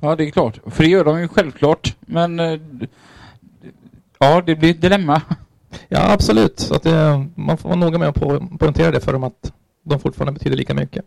[0.00, 0.60] Ja, det är klart.
[0.66, 1.96] För det gör de ju självklart.
[2.00, 2.60] Men eh,
[4.18, 5.22] ja, det blir ett dilemma.
[5.88, 6.60] Ja, absolut.
[6.60, 9.52] Så att det, man får vara noga med att po- poängtera det för dem att
[9.82, 11.04] de fortfarande betyder lika mycket.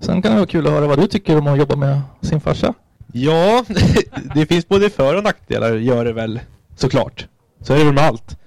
[0.00, 2.40] Sen kan det vara kul att höra vad du tycker om att jobba med sin
[2.40, 2.74] farsa.
[3.12, 3.64] Ja,
[4.34, 6.40] det finns både för och nackdelar gör det väl
[6.76, 7.26] såklart.
[7.60, 8.38] Så är det väl med allt.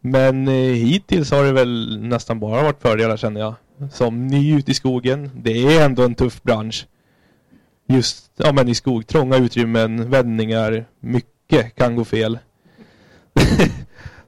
[0.00, 3.54] Men eh, hittills har det väl nästan bara varit fördelar känner jag.
[3.92, 5.30] Som ny ute i skogen.
[5.34, 6.86] Det är ändå en tuff bransch.
[7.88, 12.38] Just ja, men i skog, trånga utrymmen, vändningar, mycket kan gå fel.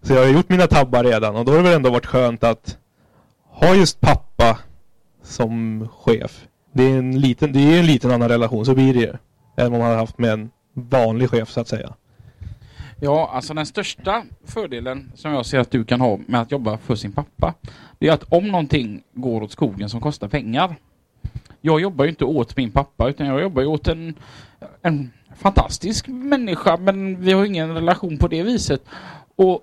[0.03, 2.45] Så jag har gjort mina tabbar redan och då har det väl ändå varit skönt
[2.45, 2.79] att
[3.45, 4.59] ha just pappa
[5.23, 6.47] som chef.
[6.73, 9.13] Det är en liten, det är en liten annan relation, så blir det ju.
[9.59, 11.95] Än vad man hade haft med en vanlig chef så att säga.
[13.01, 16.79] Ja, alltså den största fördelen som jag ser att du kan ha med att jobba
[16.79, 17.55] för sin pappa,
[17.99, 20.77] det är att om någonting går åt skogen som kostar pengar,
[21.61, 24.15] jag jobbar ju inte åt min pappa utan jag jobbar ju åt en,
[24.83, 28.83] en fantastisk människa men vi har ingen relation på det viset.
[29.37, 29.61] Och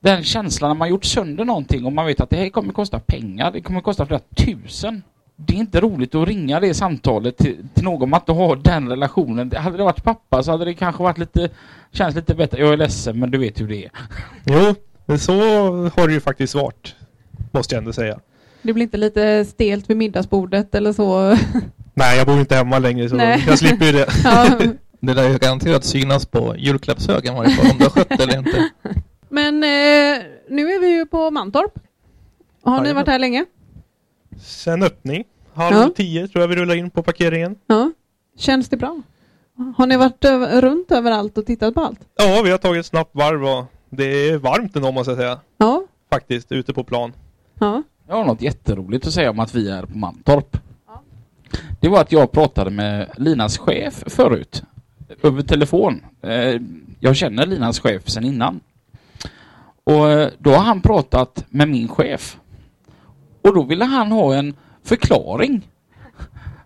[0.00, 2.98] den känslan när man gjort sönder någonting och man vet att det här kommer kosta
[2.98, 5.02] pengar, det kommer kosta flera tusen.
[5.36, 8.88] Det är inte roligt att ringa det samtalet till, till någon man inte har den
[8.88, 9.52] relationen.
[9.56, 11.50] Hade det varit pappa så hade det kanske varit lite,
[11.92, 12.60] känns lite bättre.
[12.60, 13.90] Jag är ledsen men du vet hur det är.
[14.44, 14.74] Jo,
[15.06, 15.32] men så
[15.96, 16.94] har det ju faktiskt varit.
[17.50, 18.20] Måste jag ändå säga.
[18.62, 21.38] Det blir inte lite stelt vid middagsbordet eller så?
[21.94, 23.44] Nej, jag bor inte hemma längre så Nej.
[23.46, 24.06] jag slipper ju det.
[24.24, 24.58] ja.
[25.00, 28.38] Det där är ju garanterat synas på julklappshögen varje fall, om du har skött eller
[28.38, 28.70] inte.
[29.28, 31.72] Men eh, nu är vi ju på Mantorp.
[32.62, 33.44] Har ni varit här länge?
[34.40, 35.90] Sen öppning, halv Ja.
[35.96, 37.56] tio tror jag vi rullar in på parkeringen.
[37.66, 37.92] Ja.
[38.38, 39.02] Känns det bra?
[39.76, 42.00] Har ni varit över, runt överallt och tittat på allt?
[42.16, 45.40] Ja, vi har tagit ett snabbt varv och det är varmt ändå måste jag säga.
[45.58, 45.82] Ja.
[46.10, 47.12] Faktiskt, ute på plan.
[47.58, 47.82] Ja.
[48.08, 50.56] Jag har något jätteroligt att säga om att vi är på Mantorp.
[51.80, 54.62] Det var att jag pratade med Linas chef förut.
[55.22, 56.00] Över telefon.
[56.22, 56.60] Eh,
[57.00, 58.60] Jag känner Linas chef sedan innan.
[59.84, 62.36] Och eh, då har han pratat med min chef.
[63.44, 65.68] Och då ville han ha en förklaring.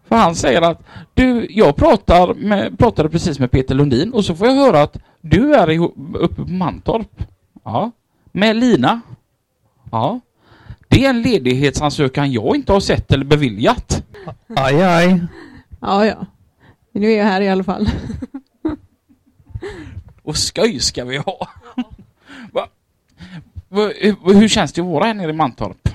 [0.09, 0.83] För han säger att
[1.15, 4.97] du, jag pratar med, pratade precis med Peter Lundin och så får jag höra att
[5.21, 7.25] du är ihop- uppe på Mantorp.
[7.65, 7.91] Ja.
[8.33, 9.01] Med Lina.
[9.93, 10.21] Ja.
[10.89, 14.05] Det är en ledighetsansökan jag inte har sett eller beviljat.
[14.57, 15.21] Aj, aj.
[15.81, 16.27] Ja, ja.
[16.93, 17.91] Nu är jag här i alla fall.
[20.23, 21.49] Och skoj ska vi ha.
[22.53, 22.67] Va?
[23.69, 25.89] Va, hur, hur känns det att vara här nere i Mantorp?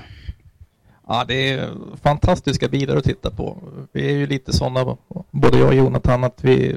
[1.06, 1.70] Ja, det är
[2.02, 3.58] fantastiska bilar att titta på.
[3.92, 4.96] Vi är ju lite sådana,
[5.30, 6.76] både jag och Jonathan, att vi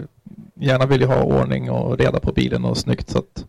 [0.56, 3.10] gärna vill ju ha ordning och reda på bilen och snyggt.
[3.10, 3.46] Så att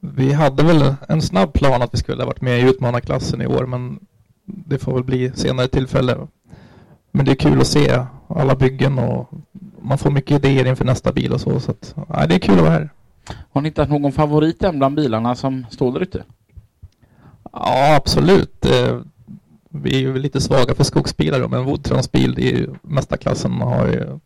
[0.00, 3.46] vi hade väl en snabb plan att vi skulle ha varit med i utmanarklassen i
[3.46, 3.98] år, men
[4.44, 6.16] det får väl bli senare tillfälle.
[7.10, 9.30] Men det är kul att se alla byggen och
[9.82, 11.60] man får mycket idéer inför nästa bil och så.
[11.60, 12.90] så att, ja, det är kul att vara här.
[13.52, 16.24] Har ni hittat någon favorit än bland bilarna som står där ute?
[17.52, 18.66] Ja, absolut.
[19.82, 23.52] Vi är ju lite svaga för skogsbilar då, men Woodtrans bil, det är ju mästarklassen
[23.52, 24.18] har ju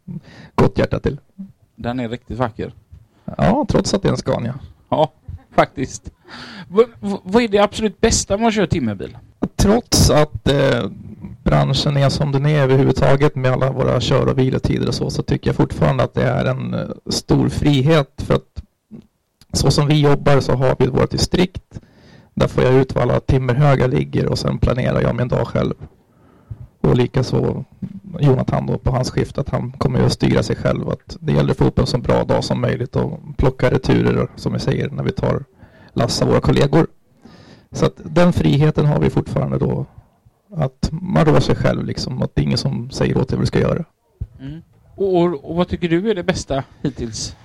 [0.55, 1.19] gott hjärta till.
[1.77, 2.75] Den är riktigt vacker.
[3.37, 4.55] Ja, trots att det är en Scania.
[4.89, 5.13] Ja,
[5.55, 6.11] faktiskt.
[6.69, 9.17] V- v- vad är det absolut bästa med att köra timmerbil?
[9.57, 10.91] Trots att eh,
[11.45, 15.23] branschen är som den är överhuvudtaget med alla våra kör och vilotider och så, så
[15.23, 18.63] tycker jag fortfarande att det är en eh, stor frihet för att
[19.53, 21.81] så som vi jobbar så har vi vårt distrikt.
[22.35, 25.75] Där får jag ut var alla timmerhögar ligger och sen planerar jag min dag själv.
[26.81, 27.65] Och likaså
[28.21, 30.89] Jonathan då på hans skift att han kommer att styra sig själv.
[30.89, 34.29] Att det gäller att få upp en så bra dag som möjligt och plocka returer
[34.37, 35.45] som vi säger när vi tar
[35.93, 36.87] lassa våra kollegor.
[37.73, 39.87] Så att den friheten har vi fortfarande då.
[40.57, 42.23] Att man rår sig själv liksom.
[42.23, 43.85] Att det är ingen som säger åt dig vad du ska göra.
[44.41, 44.61] Mm.
[44.95, 47.37] Och, och, och vad tycker du är det bästa hittills?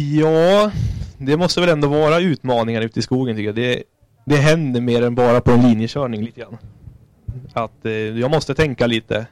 [0.00, 0.70] Ja,
[1.18, 3.54] det måste väl ändå vara utmaningar ute i skogen tycker jag.
[3.54, 3.82] Det,
[4.24, 6.58] det händer mer än bara på en linjekörning lite grann.
[7.52, 9.26] Att eh, jag måste tänka lite.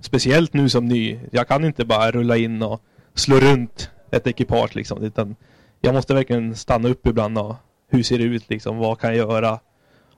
[0.00, 1.18] Speciellt nu som ny.
[1.30, 2.80] Jag kan inte bara rulla in och
[3.14, 5.02] slå runt ett ekipage liksom.
[5.02, 5.36] Utan
[5.80, 7.56] jag måste verkligen stanna upp ibland och
[7.90, 8.78] hur ser det ut liksom?
[8.78, 9.58] Vad kan jag göra?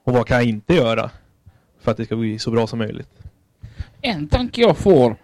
[0.04, 1.10] Och vad kan jag inte göra?
[1.80, 3.10] För att det ska bli så bra som möjligt.
[4.00, 5.16] En tanke jag får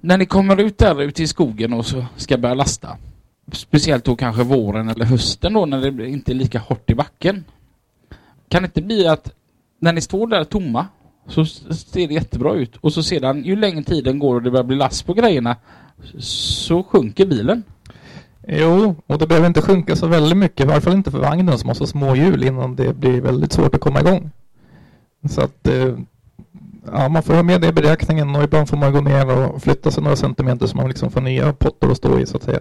[0.00, 2.96] när ni kommer ut där ute i skogen och så ska börja lasta.
[3.52, 7.44] Speciellt då kanske våren eller hösten då när det inte är lika hårt i backen.
[8.48, 9.32] Kan det inte bli att
[9.78, 10.86] när ni står där tomma
[11.26, 14.64] så ser det jättebra ut och så sedan ju längre tiden går och det börjar
[14.64, 15.56] bli last på grejerna
[16.18, 17.62] så sjunker bilen.
[18.48, 20.60] Jo, och det behöver inte sjunka så väldigt mycket.
[20.60, 23.52] I varje fall inte för vagnen som har så små hjul innan det blir väldigt
[23.52, 24.30] svårt att komma igång.
[25.28, 25.94] Så att eh,
[26.92, 29.62] ja, man får ha med det i beräkningen och ibland får man gå ner och
[29.62, 32.42] flytta sig några centimeter så man liksom får nya pottor att stå i så att
[32.42, 32.60] säga.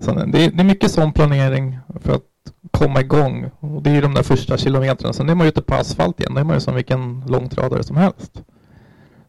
[0.00, 2.22] Så det, är, det är mycket sån planering för att
[2.70, 3.50] komma igång.
[3.60, 5.12] Och det är ju de där första kilometrarna.
[5.12, 6.34] Sen är man ju ute på asfalt igen.
[6.34, 8.42] Då är man ju som vilken långtradare som helst.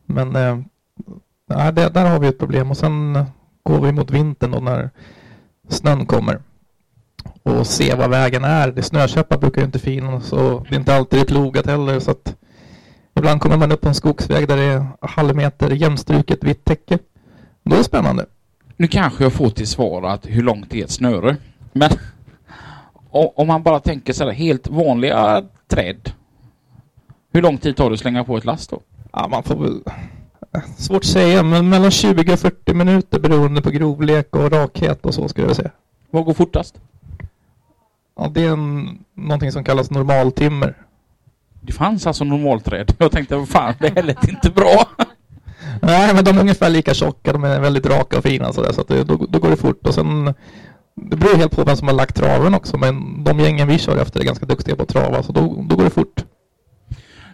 [0.05, 0.57] Men eh,
[1.47, 2.71] det, där har vi ett problem.
[2.71, 3.25] Och sen eh,
[3.63, 4.89] går vi mot vintern då när
[5.69, 6.41] snön kommer.
[7.43, 8.71] Och se vad vägen är.
[8.71, 11.99] Det snökäppar brukar ju inte finnas och det är inte alltid plogat heller.
[11.99, 12.35] Så att
[13.15, 16.99] ibland kommer man upp på en skogsväg där det är halvmeter jämnstruket vitt täcke.
[17.63, 18.25] Då är det spännande.
[18.77, 21.37] Nu kanske jag får till svar att hur långt är ett snöre.
[21.71, 21.89] Men
[23.11, 26.11] om man bara tänker så här helt vanliga träd.
[27.33, 28.81] Hur lång tid tar det att slänga på ett last då?
[29.11, 29.81] Ja, man får väl...
[30.77, 35.13] Svårt att säga, men mellan 20 och 40 minuter beroende på grovlek och rakhet och
[35.13, 35.71] så skulle jag säga.
[36.09, 36.75] Vad går fortast?
[38.17, 40.75] Ja, det är en, någonting som kallas normaltimmer.
[41.61, 42.95] Det fanns alltså normalträd.
[42.97, 44.87] Jag tänkte, vad fan, det här lät inte bra.
[45.81, 47.33] Nej, men de är ungefär lika tjocka.
[47.33, 49.87] De är väldigt raka och fina så, där, så det, då, då går det fort.
[49.87, 50.33] Och sen,
[50.95, 52.77] det beror helt på vem som har lagt traven också.
[52.77, 55.75] Men de gängen vi kör efter är ganska duktiga på att trava, så då, då
[55.75, 56.25] går det fort.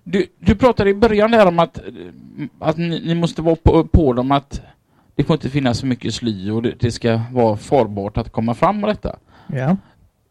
[0.03, 1.79] Du, du pratade i början där om att,
[2.59, 4.61] att ni, ni måste vara på, på dem att
[5.15, 8.53] det får inte finnas så mycket sly och det, det ska vara farbart att komma
[8.53, 9.15] fram med detta.
[9.47, 9.77] Ja.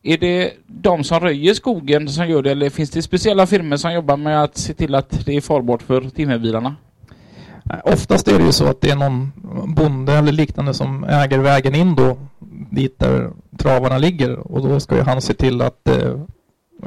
[0.03, 3.93] Är det de som röjer skogen som gör det eller finns det speciella firmor som
[3.93, 6.77] jobbar med att se till att det är farbart för timmerbilarna?
[7.85, 9.33] Oftast är det ju så att det är någon
[9.75, 12.17] bonde eller liknande som äger vägen in då
[12.71, 16.17] dit där travarna ligger och då ska ju han se till att eh,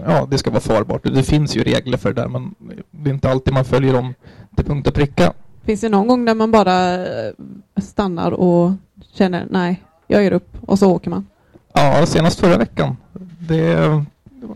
[0.06, 1.04] ja, det ska vara farbart.
[1.04, 2.56] Det finns ju regler för det där men
[2.92, 4.14] det är inte alltid man följer dem
[4.56, 5.34] till punkt och pricka.
[5.66, 7.34] Finns det någon gång där man bara eh,
[7.82, 8.72] stannar och
[9.14, 11.28] känner nej, jag ger upp och så åker man?
[11.74, 12.98] Ja, senast förra veckan.
[13.40, 13.76] Det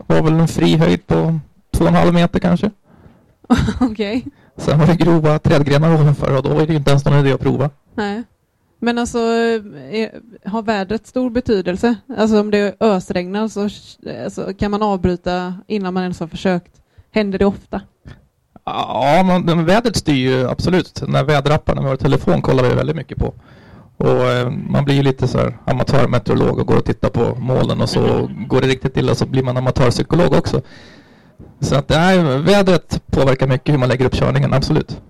[0.06, 1.38] var väl en fri höjd på
[1.70, 2.70] två och en halv meter kanske.
[3.80, 4.24] Okej.
[4.58, 7.40] Sen var det grova trädgrenar ovanför och då var det inte ens någon idé att
[7.40, 7.70] prova.
[7.94, 8.22] Nej.
[8.80, 10.10] Men alltså, är,
[10.44, 11.94] har vädret stor betydelse?
[12.16, 13.68] Alltså om det ösregnar så
[14.24, 16.72] alltså, kan man avbryta innan man ens har försökt.
[17.10, 17.80] Händer det ofta?
[18.64, 20.94] Ja, men, men vädret styr ju absolut.
[20.94, 23.34] Den här väderappen med vår telefon kollar vi väldigt mycket på.
[23.96, 27.80] Och eh, man blir ju lite så här amatörmeteorolog och går och tittar på molnen
[27.80, 30.62] och så går det riktigt illa så blir man amatörpsykolog också.
[31.60, 35.00] Så att nej, vädret påverkar mycket hur man lägger upp körningen, absolut.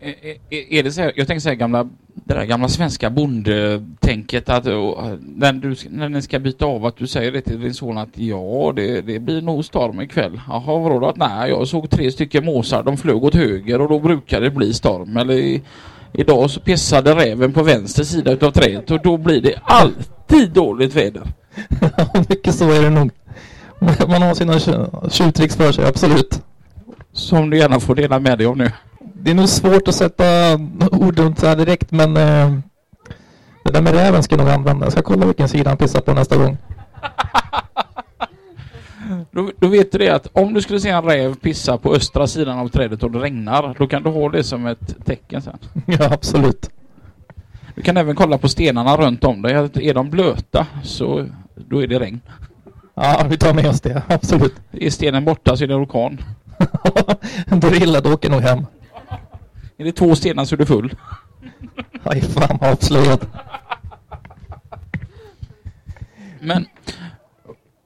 [0.00, 0.14] Är,
[0.50, 4.48] är, är det så här, jag tänker så här gamla, det där gamla svenska bondetänket
[4.48, 7.74] att och, när, du, när ni ska byta av att du säger det till din
[7.74, 10.40] son att ja, det, det blir nog storm ikväll.
[10.48, 11.12] Jaha, vadå då?
[11.16, 14.74] Nej, jag såg tre stycken måsar, de flög åt höger och då brukar det bli
[14.74, 15.16] storm.
[15.16, 15.62] Eller i,
[16.12, 20.96] idag så pissade räven på vänster sida utav trädet och då blir det alltid dåligt
[20.96, 21.22] väder.
[22.28, 23.10] Mycket så är det nog.
[24.08, 26.42] Man har sina tju- tjuvtricks för sig, absolut.
[27.12, 28.70] Som du gärna får dela med dig av nu.
[29.14, 30.24] Det är nog svårt att sätta
[30.90, 32.52] ord runt så här direkt men eh,
[33.64, 34.86] det där med räven ska jag nog använda.
[34.86, 36.58] Jag ska kolla vilken sida han pissar på nästa gång.
[39.30, 42.26] Då, då vet du det att om du skulle se en räv pissa på östra
[42.26, 45.58] sidan av trädet och det regnar, då kan du ha det som ett tecken sen.
[45.86, 46.70] Ja, absolut.
[47.74, 49.52] Du kan även kolla på stenarna runt om dig.
[49.54, 52.20] Är de blöta så då är det regn.
[52.96, 54.02] Ja, vi tar med oss det.
[54.08, 54.54] Absolut.
[54.72, 56.20] Är stenen borta så är det orkan.
[57.46, 58.66] Då är det illa, då åker nog hem.
[59.76, 60.96] Är det två stenar så är du full.
[62.02, 63.26] Aj, fan avslöjad.
[66.40, 66.66] Men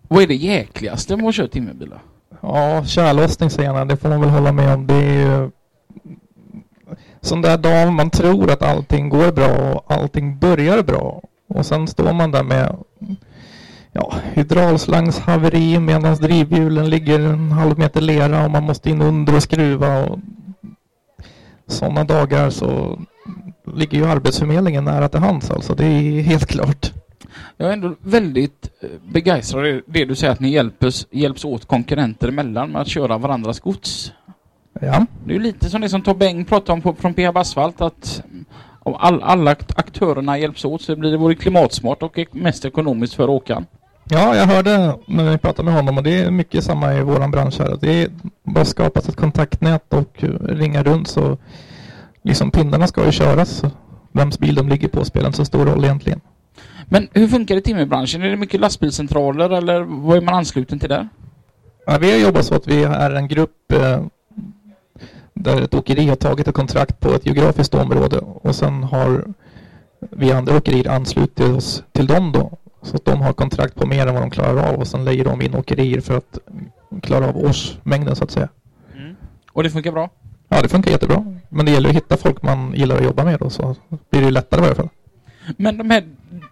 [0.08, 2.02] vad är det jäkligaste med att köra timmerbilar?
[2.40, 3.88] Ja, tjällossning säger han.
[3.88, 4.86] Det får man väl hålla med om.
[4.86, 5.50] Det är ju
[7.20, 11.22] sån där dag man tror att allting går bra och allting börjar bra.
[11.48, 12.76] Och sen står man där med
[13.92, 19.42] ja, hydraulslangshaveri medan drivhjulen ligger en halv meter lera och man måste in under och
[19.42, 20.04] skruva.
[20.04, 20.18] Och
[21.66, 22.98] sådana dagar så
[23.74, 25.74] ligger ju Arbetsförmedlingen nära till hands alltså.
[25.74, 26.92] Det är helt klart.
[27.56, 31.64] Jag är ändå väldigt eh, begeistrad i det du säger att ni hjälps, hjälps åt
[31.64, 34.12] konkurrenter emellan med att köra varandras gods.
[34.80, 35.06] Ja.
[35.24, 38.22] Det är lite som det som Tobbe Eng pratade om på, från Peab Asfalt att
[38.82, 43.30] om all, alla aktörerna hjälps åt så blir det både klimatsmart och mest ekonomiskt för
[43.30, 43.66] åkaren.
[44.12, 47.30] Ja, jag hörde när vi pratade med honom och det är mycket samma i våran
[47.30, 47.76] bransch här.
[47.80, 48.08] Det är
[48.42, 51.38] bara skapas ett kontaktnät och ringa runt så
[52.22, 53.62] liksom pinnarna ska ju köras.
[54.12, 56.20] Vems bil de ligger på spelar inte så stor roll egentligen.
[56.84, 58.22] Men hur funkar det i timmerbranschen?
[58.22, 61.08] Är det mycket lastbilscentraler eller vad är man ansluten till där?
[61.86, 64.04] Ja, vi har jobbat så att vi är en grupp eh,
[65.34, 69.24] där ett åkeri har tagit ett kontrakt på ett geografiskt område och sen har
[70.10, 72.58] vi andra åkerier anslutit oss till dem då.
[72.82, 75.24] Så att de har kontrakt på mer än vad de klarar av och sen lägger
[75.24, 76.38] de in åkerier för att
[77.02, 78.48] klara av årsmängden så att säga.
[78.96, 79.16] Mm.
[79.52, 80.10] Och det funkar bra?
[80.48, 81.24] Ja, det funkar jättebra.
[81.48, 83.76] Men det gäller att hitta folk man gillar att jobba med då så
[84.10, 84.88] blir det lättare i varje fall.
[85.56, 86.04] Men de här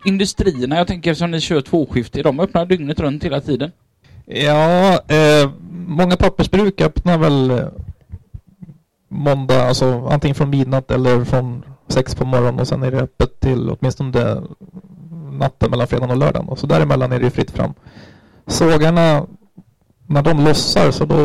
[0.04, 3.72] industrierna, jag tänker som ni kör tvåskift, är de öppna dygnet runt hela tiden?
[4.24, 7.68] Ja, eh, många pappersbruk öppnar väl eh,
[9.08, 13.40] måndag, alltså antingen från midnatt eller från sex på morgonen och sen är det öppet
[13.40, 14.42] till åtminstone
[15.38, 16.48] natten mellan fredagen och lördagen.
[16.48, 17.74] Och så däremellan är det ju fritt fram.
[18.46, 19.26] Sågarna,
[20.06, 21.16] när de lossar så då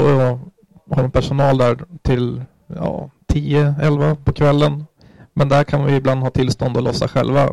[0.89, 4.85] har de personal där till ja, 10-11 på kvällen.
[5.33, 7.49] Men där kan vi ibland ha tillstånd att lossa själva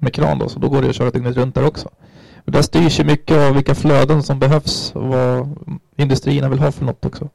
[0.00, 1.88] med kran då, så då går det att köra dygnet runt där också.
[2.44, 5.56] Där styrs ju mycket av vilka flöden som behövs och vad
[5.96, 7.28] industrierna vill ha för något också.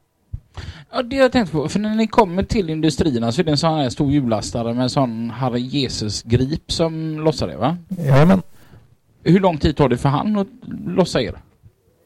[0.92, 1.70] Ja, det har jag tänkt på.
[1.70, 4.84] För när ni kommer till industrierna så är det en sån här stor hjullastare med
[4.84, 7.78] en sån Herre Jesus-grip som lossar det, va?
[7.98, 8.42] Jajamän.
[9.24, 10.48] Hur lång tid tar det för han att
[10.86, 11.36] lossa er?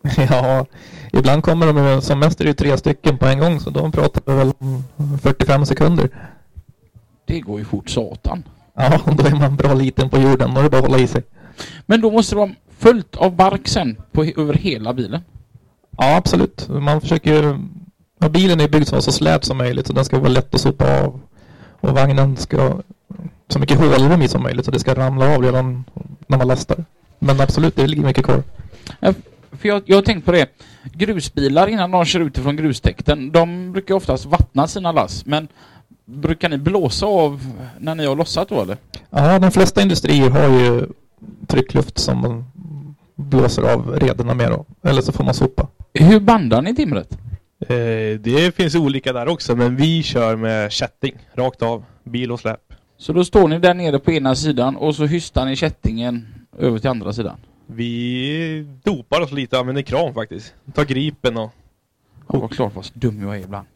[0.30, 0.66] Ja,
[1.14, 4.36] ibland kommer de som mest är det tre stycken på en gång så de pratar
[4.36, 4.84] väl om
[5.22, 6.10] 45 sekunder.
[7.26, 8.44] Det går ju fort satan.
[8.74, 10.54] Ja, då är man bra liten på jorden.
[10.54, 11.24] Då är det bara att hålla i sig.
[11.86, 15.22] Men då måste det vara fullt av bark sen på, över hela bilen.
[15.98, 16.70] Ja, absolut.
[16.70, 17.60] Man försöker ju...
[18.20, 20.30] Ja, bilen är byggd för att vara så slät som möjligt så den ska vara
[20.30, 21.20] lätt att sopa av.
[21.80, 22.82] Och vagnen ska
[23.48, 25.84] så mycket hålrum i som möjligt så det ska ramla av redan
[26.28, 26.86] när man lastar.
[27.20, 28.44] Men absolut, det ligger mycket kvar.
[29.52, 30.50] För jag, jag har tänkt på det.
[30.94, 35.26] Grusbilar innan de kör ut ifrån grustäkten, de brukar oftast vattna sina lass.
[35.26, 35.48] Men
[36.06, 37.48] brukar ni blåsa av
[37.80, 38.78] när ni har lossat då eller?
[39.10, 40.88] Ja, de flesta industrier har ju
[41.48, 42.46] tryckluft som man
[43.16, 44.66] blåser av rederna med då.
[44.90, 45.68] Eller så får man sopa.
[45.94, 47.17] Hur bandar ni timret?
[47.70, 51.16] Eh, det finns olika där också, men vi kör med kätting.
[51.34, 51.86] Rakt av.
[52.04, 52.74] Bil och släp.
[52.98, 56.80] Så då står ni där nere på ena sidan och så hystar ni kättingen över
[56.80, 57.38] till andra sidan?
[57.66, 60.54] Vi dopar oss lite använder kran faktiskt.
[60.74, 61.52] Tar gripen och...
[62.34, 63.68] Ja, vad klart vad dum jag är ibland.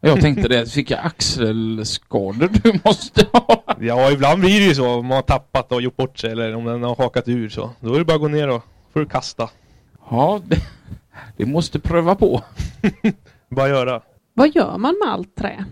[0.00, 3.64] Jag tänkte det, jag axelskador du måste ha?
[3.80, 4.88] Ja, ibland blir det ju så.
[4.88, 7.70] Om man har tappat och gjort bort sig eller om den har hakat ur så.
[7.80, 8.62] Då är det bara att gå ner och
[8.92, 9.50] får du kasta.
[10.10, 10.56] Ja, det,
[11.36, 12.42] det måste pröva på.
[13.48, 14.02] Bara göra.
[14.34, 15.64] Vad gör man med allt trä?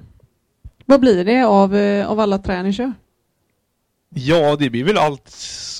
[0.87, 2.93] Vad blir det av, eh, av alla trä ni kör?
[4.15, 5.33] Ja, det blir väl allt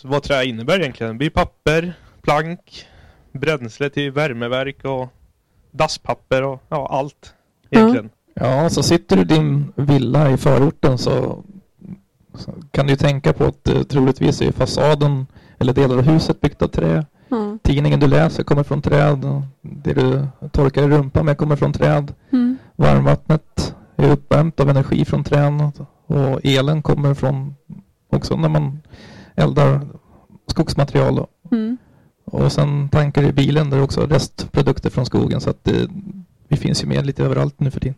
[0.05, 1.13] vad trä innebär egentligen.
[1.13, 1.93] Det blir papper,
[2.23, 2.87] plank,
[3.33, 5.09] bränsle till värmeverk och
[5.71, 7.35] dasspapper och ja, allt
[7.71, 8.11] egentligen.
[8.35, 11.45] Ja, så sitter du i din villa i förorten så,
[12.35, 15.27] så kan du tänka på att eh, troligtvis är fasaden
[15.59, 17.07] eller delar av huset byggt av trä.
[17.31, 17.59] Ja.
[17.63, 19.43] Tidningen du läser kommer från träd.
[19.61, 22.15] Det du torkar i rumpan med kommer från träd.
[22.31, 22.59] Mm.
[22.77, 25.73] Varmvattnet är uppvärmt av energi från träd
[26.07, 27.55] och elen kommer från
[28.09, 28.81] också när man
[29.35, 29.81] eldar
[30.47, 31.27] skogsmaterial.
[31.53, 31.79] Mm.
[32.25, 35.91] Och sen tankar i bilen där är också restprodukter från skogen så att det,
[36.49, 37.97] vi finns ju med lite överallt nu för tiden.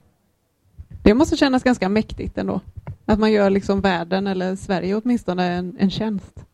[1.03, 2.61] Det måste kännas ganska mäktigt ändå.
[3.05, 6.45] Att man gör liksom världen, eller Sverige åtminstone, en, en tjänst.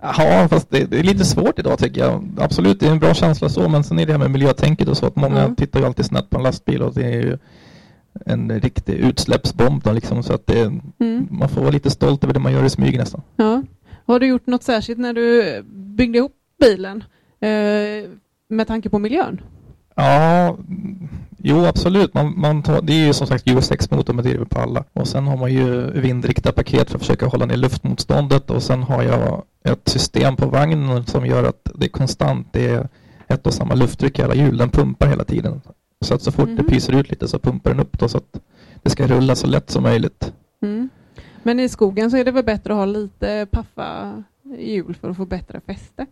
[0.00, 2.28] Ja, fast det, det är lite svårt idag tycker jag.
[2.38, 4.96] Absolut, det är en bra känsla så, men sen är det här med miljötänket och
[4.96, 5.54] så att många Ja.
[5.56, 7.38] tittar ju alltid snett på en lastbil och det är ju
[8.26, 10.60] en riktig utsläppsbomb då, liksom, så att det,
[11.00, 11.28] Mm.
[11.30, 13.22] man får vara lite stolt över det man gör i smyg nästan.
[13.36, 13.62] Ja.
[14.06, 17.04] Har du gjort något särskilt när du byggde ihop bilen
[17.40, 18.10] eh,
[18.48, 19.40] med tanke på miljön?
[19.94, 22.14] Ja, mm, jo absolut.
[22.14, 24.84] Man, man tar, det är ju som sagt Euro 6 motor med driver på alla.
[24.92, 28.82] Och sen har man ju vindriktat paket för att försöka hålla ner luftmotståndet och sen
[28.82, 32.48] har jag ett system på vagnen som gör att det är konstant.
[32.52, 32.88] Det är
[33.28, 34.56] ett och samma lufttryck i alla hjul.
[34.56, 35.60] Den pumpar hela tiden.
[36.00, 36.66] Så att så fort det Mhm.
[36.66, 38.40] pyser ut lite så pumpar den upp då så att
[38.82, 40.32] det ska rulla så lätt som möjligt.
[40.62, 40.88] Mm.
[41.42, 44.22] Men i skogen så är det väl bättre att ha lite paffa
[44.58, 46.06] hjul för att få bättre fäste?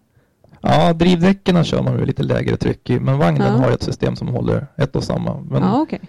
[0.61, 3.59] Ja, drivdäcken kör man med lite lägre tryck i men vagnen Ja.
[3.59, 5.41] har ett system som håller ett och samma.
[5.41, 6.01] Men Ja, okej.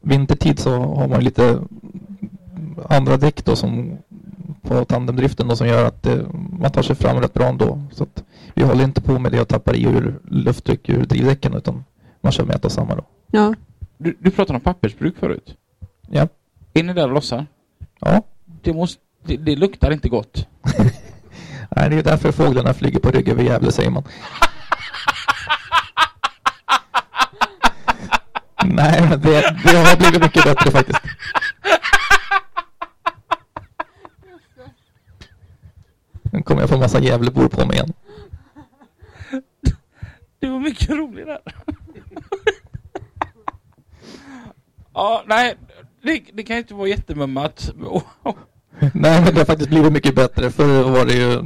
[0.00, 1.58] Vintertid så har man lite
[2.88, 3.98] andra däck då som
[4.62, 6.16] på tandemdriften då som gör att eh,
[6.60, 7.82] man tar sig fram rätt bra ändå.
[7.92, 8.24] Så att
[8.54, 11.84] vi håller inte på med det och tappar i ur lufttryck ur drivdäcken utan
[12.20, 13.04] man kör med ett och samma då.
[13.30, 13.54] Ja.
[13.98, 15.56] Du, du pratade om pappersbruk förut.
[16.10, 16.28] Ja.
[16.74, 17.46] Är ni där och lossar?
[18.00, 18.22] Ja,
[18.62, 20.46] Det, måste, det, det luktar inte gott.
[21.76, 24.02] Nej, det är därför fåglarna flyger på rygg över Gävle säger man.
[28.64, 31.00] Nej, men det, det har blivit mycket bättre faktiskt.
[36.32, 37.92] Nu kommer jag få massa Gävlebor på mig igen.
[40.38, 41.38] Det var mycket roligare.
[44.94, 45.56] ja, nej.
[46.02, 47.70] Det, det kan inte vara jättemummat.
[48.94, 50.50] Nej, men det har faktiskt blivit mycket bättre.
[50.50, 51.42] Förr var det ju,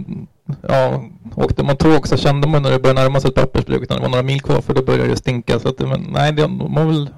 [0.69, 1.05] ja,
[1.35, 4.03] åkte man tåg så kände man när det började närma sig ett pappersbruk, när det
[4.03, 5.59] var några mil kvar, för då började det stinka.
[5.59, 7.11] Så att, men nej, det, de har väl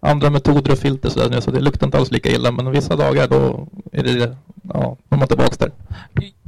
[0.00, 2.50] andra metoder och filter så, där, nu, så det luktar inte alls lika illa.
[2.50, 5.70] Men vissa dagar då är det, ja, då är man tillbaks där.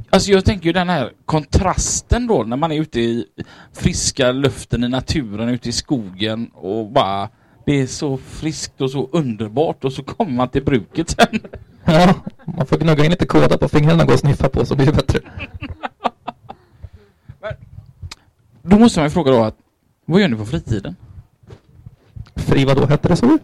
[0.09, 3.25] Alltså jag tänker ju den här kontrasten då när man är ute i
[3.73, 7.29] friska luften i naturen, ute i skogen och bara
[7.65, 11.39] det är så friskt och så underbart och så kommer man till bruket sen.
[11.85, 12.13] Ja,
[12.57, 14.85] man får gnugga in lite kåda på fingrarna och gå och sniffa på så blir
[14.85, 15.19] det bättre.
[18.69, 19.55] Då måste man ju fråga då att
[20.05, 20.95] vad gör ni på fritiden?
[22.35, 23.37] Fri vadå, hette det så?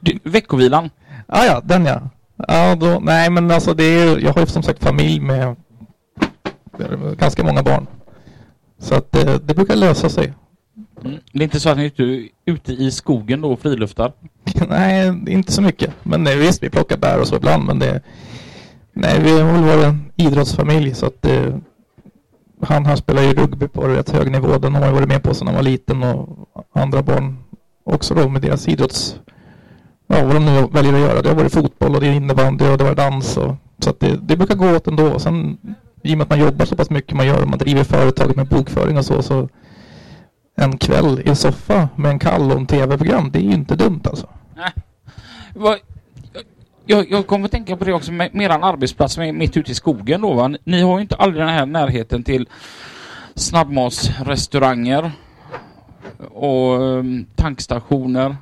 [0.00, 0.90] Du, veckovilan?
[1.26, 2.10] Ja, ja, den ja.
[2.36, 5.56] Ja, då, nej men alltså det är jag har ju som sagt familj med
[7.18, 7.86] ganska många barn.
[8.78, 10.34] Så att det, det brukar lösa sig.
[11.04, 11.18] Mm.
[11.32, 14.12] Det är inte så att ni är ute, ute i skogen då och friluftar?
[14.68, 15.94] Nej, inte så mycket.
[16.02, 17.64] Men nej, visst, vi plockar bär och så ibland.
[17.64, 18.00] Men det...
[18.92, 21.56] Nej, vi har väl varit en idrottsfamilj så att eh,
[22.62, 24.58] han, han spelar ju rugby på rätt hög nivå.
[24.58, 26.28] Den har man ju varit med på sedan han var liten och
[26.72, 27.38] andra barn
[27.84, 29.20] också då med deras idrotts
[30.06, 31.22] ja, vad de nu väljer att göra.
[31.22, 33.36] Det har varit fotboll och det är innebandy och det var dans.
[33.36, 35.18] Och, så att det, det brukar gå åt ändå.
[35.18, 35.58] Sen
[36.02, 38.36] i och med att man jobbar så pass mycket man gör och man driver företaget
[38.36, 39.48] med bokföring och så, så
[40.56, 44.00] en kväll i soffa med en kall och en tv-program, det är ju inte dumt
[44.04, 44.28] alltså.
[44.56, 44.72] Nej.
[45.54, 45.78] Vad,
[46.86, 49.72] jag, jag kommer att tänka på det också med, med arbetsplats som är mitt ute
[49.72, 50.56] i skogen då va?
[50.64, 52.48] Ni har ju inte aldrig den här närheten till
[53.34, 55.12] snabbmatsrestauranger
[56.34, 58.36] och um, tankstationer,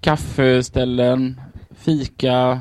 [0.00, 1.40] kaffeställen,
[1.76, 2.60] fika.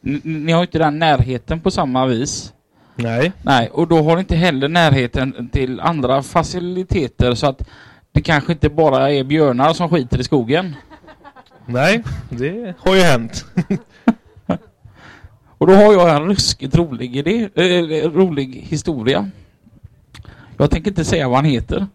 [0.00, 2.52] Ni, ni har inte den närheten på samma vis.
[2.96, 3.32] Nej.
[3.42, 7.68] Nej, och då har ni inte heller närheten till andra faciliteter så att
[8.12, 10.74] det kanske inte bara är björnar som skiter i skogen.
[11.70, 13.44] Nej, det har ju hänt.
[15.58, 19.30] Och då har jag en ruskigt rolig idé, äh, rolig historia.
[20.56, 21.86] Jag tänker inte säga vad han heter.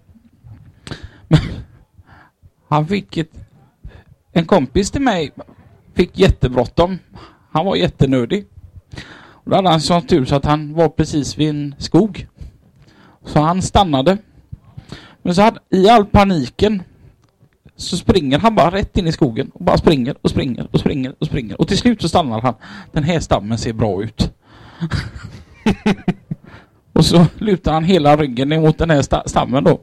[1.28, 1.39] Men
[2.67, 3.32] han fick ett...
[4.32, 5.32] En kompis till mig
[5.93, 6.99] fick jättebråttom.
[7.51, 8.45] Han var jättenödig.
[9.15, 12.28] Och då hade han sån tur så att han var precis vid en skog.
[13.26, 14.17] Så han stannade.
[15.21, 16.84] Men så hade, i all paniken
[17.76, 21.15] så springer han bara rätt in i skogen och bara springer och springer och springer
[21.19, 21.61] och springer.
[21.61, 22.53] Och till slut så stannar han.
[22.91, 24.34] Den här stammen ser bra ut.
[26.93, 29.82] och så lutar han hela ryggen emot den här sta stammen då.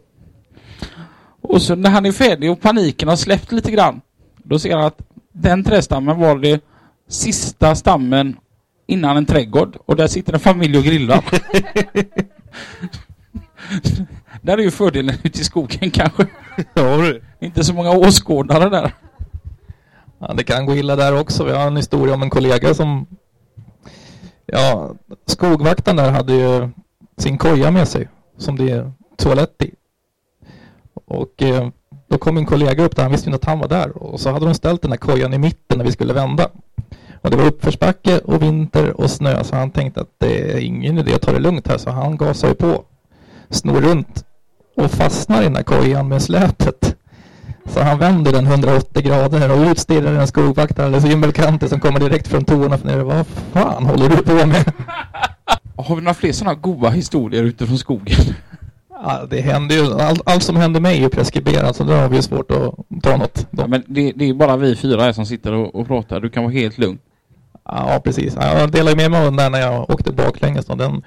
[1.41, 4.01] Och så när han är färdig och paniken har släppt lite grann.
[4.37, 5.01] Då ser han att
[5.33, 6.65] den trästammen var det
[7.09, 8.37] sista stammen
[8.87, 9.77] innan en trädgård.
[9.87, 11.25] Och där sitter en familj och grillar.
[14.41, 16.27] där är ju fördelen ute i skogen kanske.
[16.75, 17.23] Ja, du.
[17.41, 18.95] Inte så många åskådare där.
[20.19, 21.45] Ja, det kan gå illa där också.
[21.45, 23.07] Vi har en historia om en kollega som...
[24.47, 24.95] Ja,
[25.27, 26.69] skogvakten där hade ju
[27.17, 29.75] sin koja med sig som det är toalett i.
[31.05, 31.69] Och eh,
[32.09, 34.03] då kom min kollega upp där, han visste inte att han var där.
[34.03, 36.51] Och så hade de ställt den här kojan i mitten när vi skulle vända.
[37.21, 40.99] Och det var uppförsbacke och vinter och snö så han tänkte att det är ingen
[40.99, 42.85] idé att ta det lugnt här så han gasade på.
[43.51, 44.25] Snor runt
[44.77, 46.97] och fastnar i den här kojan med släpet.
[47.67, 52.29] Så han vänder den 180 grader och utstirrar en skogvaktare eller himmelkanter som kommer direkt
[52.29, 54.73] från toan och funderar vad fan håller du på med?
[55.77, 58.17] Har vi några fler sådana goda historier utifrån skogen?
[59.03, 62.09] Ja, det händer ju, allt, allt som händer mig är ju preskriberat så då har
[62.09, 63.47] vi ju svårt att ta något.
[63.51, 66.21] Ja, men det, det är bara vi fyra här som sitter och, och pratar.
[66.21, 66.99] Du kan vara helt lugn.
[67.65, 68.37] Ja, precis.
[68.41, 70.67] Jag delade med mig av den där när jag åkte baklänges.
[70.67, 71.03] Den,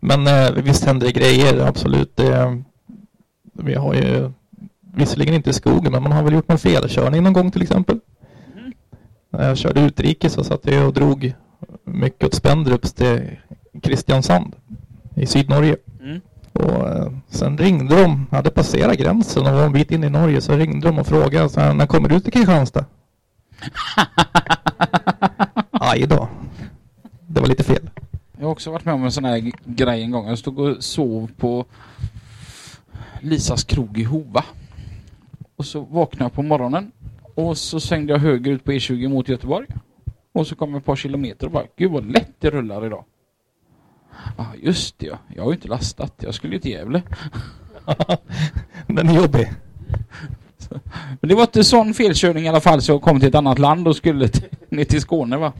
[0.00, 2.16] men eh, visst händer det grejer, absolut.
[2.16, 2.62] Det,
[3.52, 4.30] vi har ju
[4.80, 8.00] visserligen inte i skogen, men man har väl gjort någon felkörning någon gång till exempel.
[9.30, 11.34] När jag körde utrikes så satt jag och drog
[11.84, 13.30] mycket åt Spendrups till
[13.82, 14.56] Kristiansand
[15.14, 15.76] i Sydnorge.
[16.00, 16.20] Mm.
[16.52, 20.40] Och eh, sen ringde de, hade passerat gränsen och var en bit in i Norge,
[20.40, 22.84] så ringde de och frågade så här, när kommer du till Kristianstad?
[25.70, 26.28] Aj då.
[27.26, 27.90] Det var lite fel.
[28.38, 30.28] Jag har också varit med om en sån här grej en gång.
[30.28, 31.64] Jag stod och sov på
[33.20, 34.44] Lisas krog i Hova.
[35.56, 36.92] Och så vaknade jag på morgonen.
[37.34, 39.66] Och så svängde jag höger ut på E20 mot Göteborg.
[40.32, 43.04] Och så kom jag ett par kilometer och bara, gud vad lätt det rullar idag.
[44.36, 45.18] Ja, ah, just det ja.
[45.34, 46.14] Jag har ju inte lastat.
[46.18, 47.02] Jag skulle ju till Gävle.
[48.86, 49.52] Den är jobbig.
[51.20, 53.58] Men det var inte sån felkörning i alla fall så jag kom till ett annat
[53.58, 54.28] land och skulle
[54.68, 55.52] ner till Skåne va.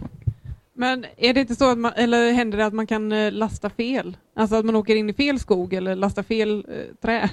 [0.81, 3.71] Men är det inte så att man, eller händer det att man kan eh, lasta
[3.71, 4.17] fel?
[4.37, 7.31] Alltså att man åker in i fel skog eller lastar fel eh, trä?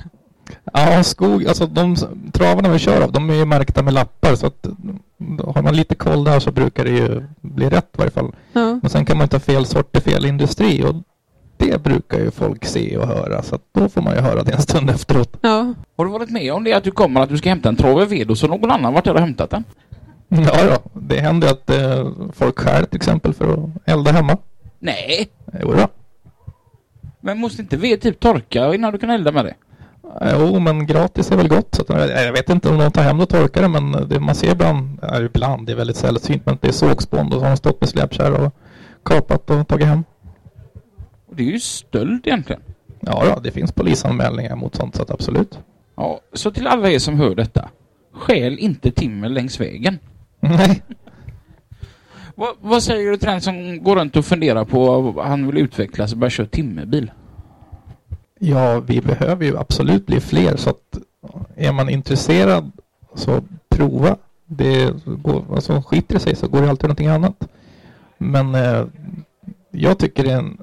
[0.74, 1.96] Ja, skog, alltså de
[2.34, 4.68] travarna vi kör av, de är ju märkta med lappar så att
[5.18, 8.36] då har man lite koll där så brukar det ju bli rätt i varje fall.
[8.54, 8.80] Ja.
[8.82, 10.96] Men sen kan man inte ha fel sorter, fel industri och
[11.58, 14.54] det brukar ju folk se och höra så att då får man ju höra det
[14.54, 15.38] en stund efteråt.
[15.42, 15.74] ja.
[15.98, 18.06] Har du varit med om det att du kommer att du ska hämta en trave
[18.06, 19.64] ved och så någon annan varit där och hämtat den?
[20.30, 20.80] Ja, ja.
[20.94, 24.38] det händer att eh, folk skär till exempel för att elda hemma.
[24.80, 25.30] Nej.
[25.62, 25.88] Jo, då.
[27.22, 29.54] Men måste inte ved typ torka innan du kan elda med det?
[30.22, 31.76] Jo, men gratis är väl gott.
[31.76, 34.10] Så att, eh, jag vet inte om de tar hem det och torkar det, men
[34.10, 37.40] det man ser ibland, ja, ibland, det är väldigt sällsynt, men det är sågspån så
[37.40, 38.54] har de stått med släpkärra och
[39.04, 40.04] kapat och tagit hem.
[41.28, 42.62] Och det är ju stöld egentligen.
[43.00, 45.60] Ja, ja, det finns polisanmälningar mot sånt, så att absolut.
[45.96, 47.70] Ja, så till alla er som hör detta.
[48.14, 50.00] Stjäl inte timmer längs vägen.
[50.40, 50.84] Nej.
[52.36, 55.58] Vad, vad säger du till den som går runt och funderar på vad han vill
[55.58, 57.12] utvecklas och börja köra timmerbil?
[58.40, 60.98] Ja, vi behöver ju absolut bli fler, så att
[61.56, 62.72] är man intresserad
[63.16, 64.18] så prova.
[64.46, 67.48] Det går, alltså, skiter det sig så går det alltid någonting annat.
[68.18, 68.86] Men eh,
[69.72, 70.58] jag tycker det är en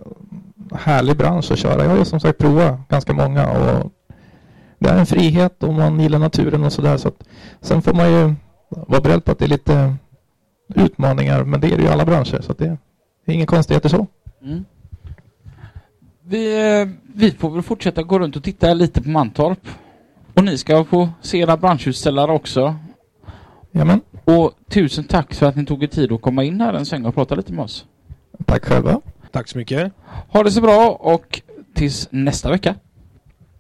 [0.73, 1.83] härlig bransch att köra.
[1.83, 3.93] Jag har ju som sagt provat ganska många och
[4.79, 6.97] det är en frihet om man gillar naturen och sådär.
[6.97, 7.25] Så att,
[7.61, 8.35] sen får man ju
[8.87, 9.95] var beredd på att det är lite
[10.75, 12.41] utmaningar, men det är det ju i alla branscher.
[12.41, 12.67] Så att det
[13.25, 14.07] är inga konstigheter så.
[14.43, 14.65] Mm.
[16.27, 19.69] Vi, eh, vi får väl fortsätta gå runt och titta lite på Mantorp.
[20.35, 22.75] Och ni ska få se era branschutställare också.
[23.73, 26.87] Jamen, Och tusen tack för att ni tog er tid att komma in här en
[26.87, 27.85] sväng och prata lite med oss.
[28.47, 29.01] tack själva.
[29.31, 29.93] Tack så mycket.
[30.29, 31.43] Ha det så bra och
[31.75, 32.75] tills nästa vecka.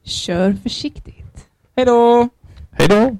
[0.02, 1.46] Kör försiktigt.
[1.76, 2.28] Hej då!
[2.70, 3.16] Hej då!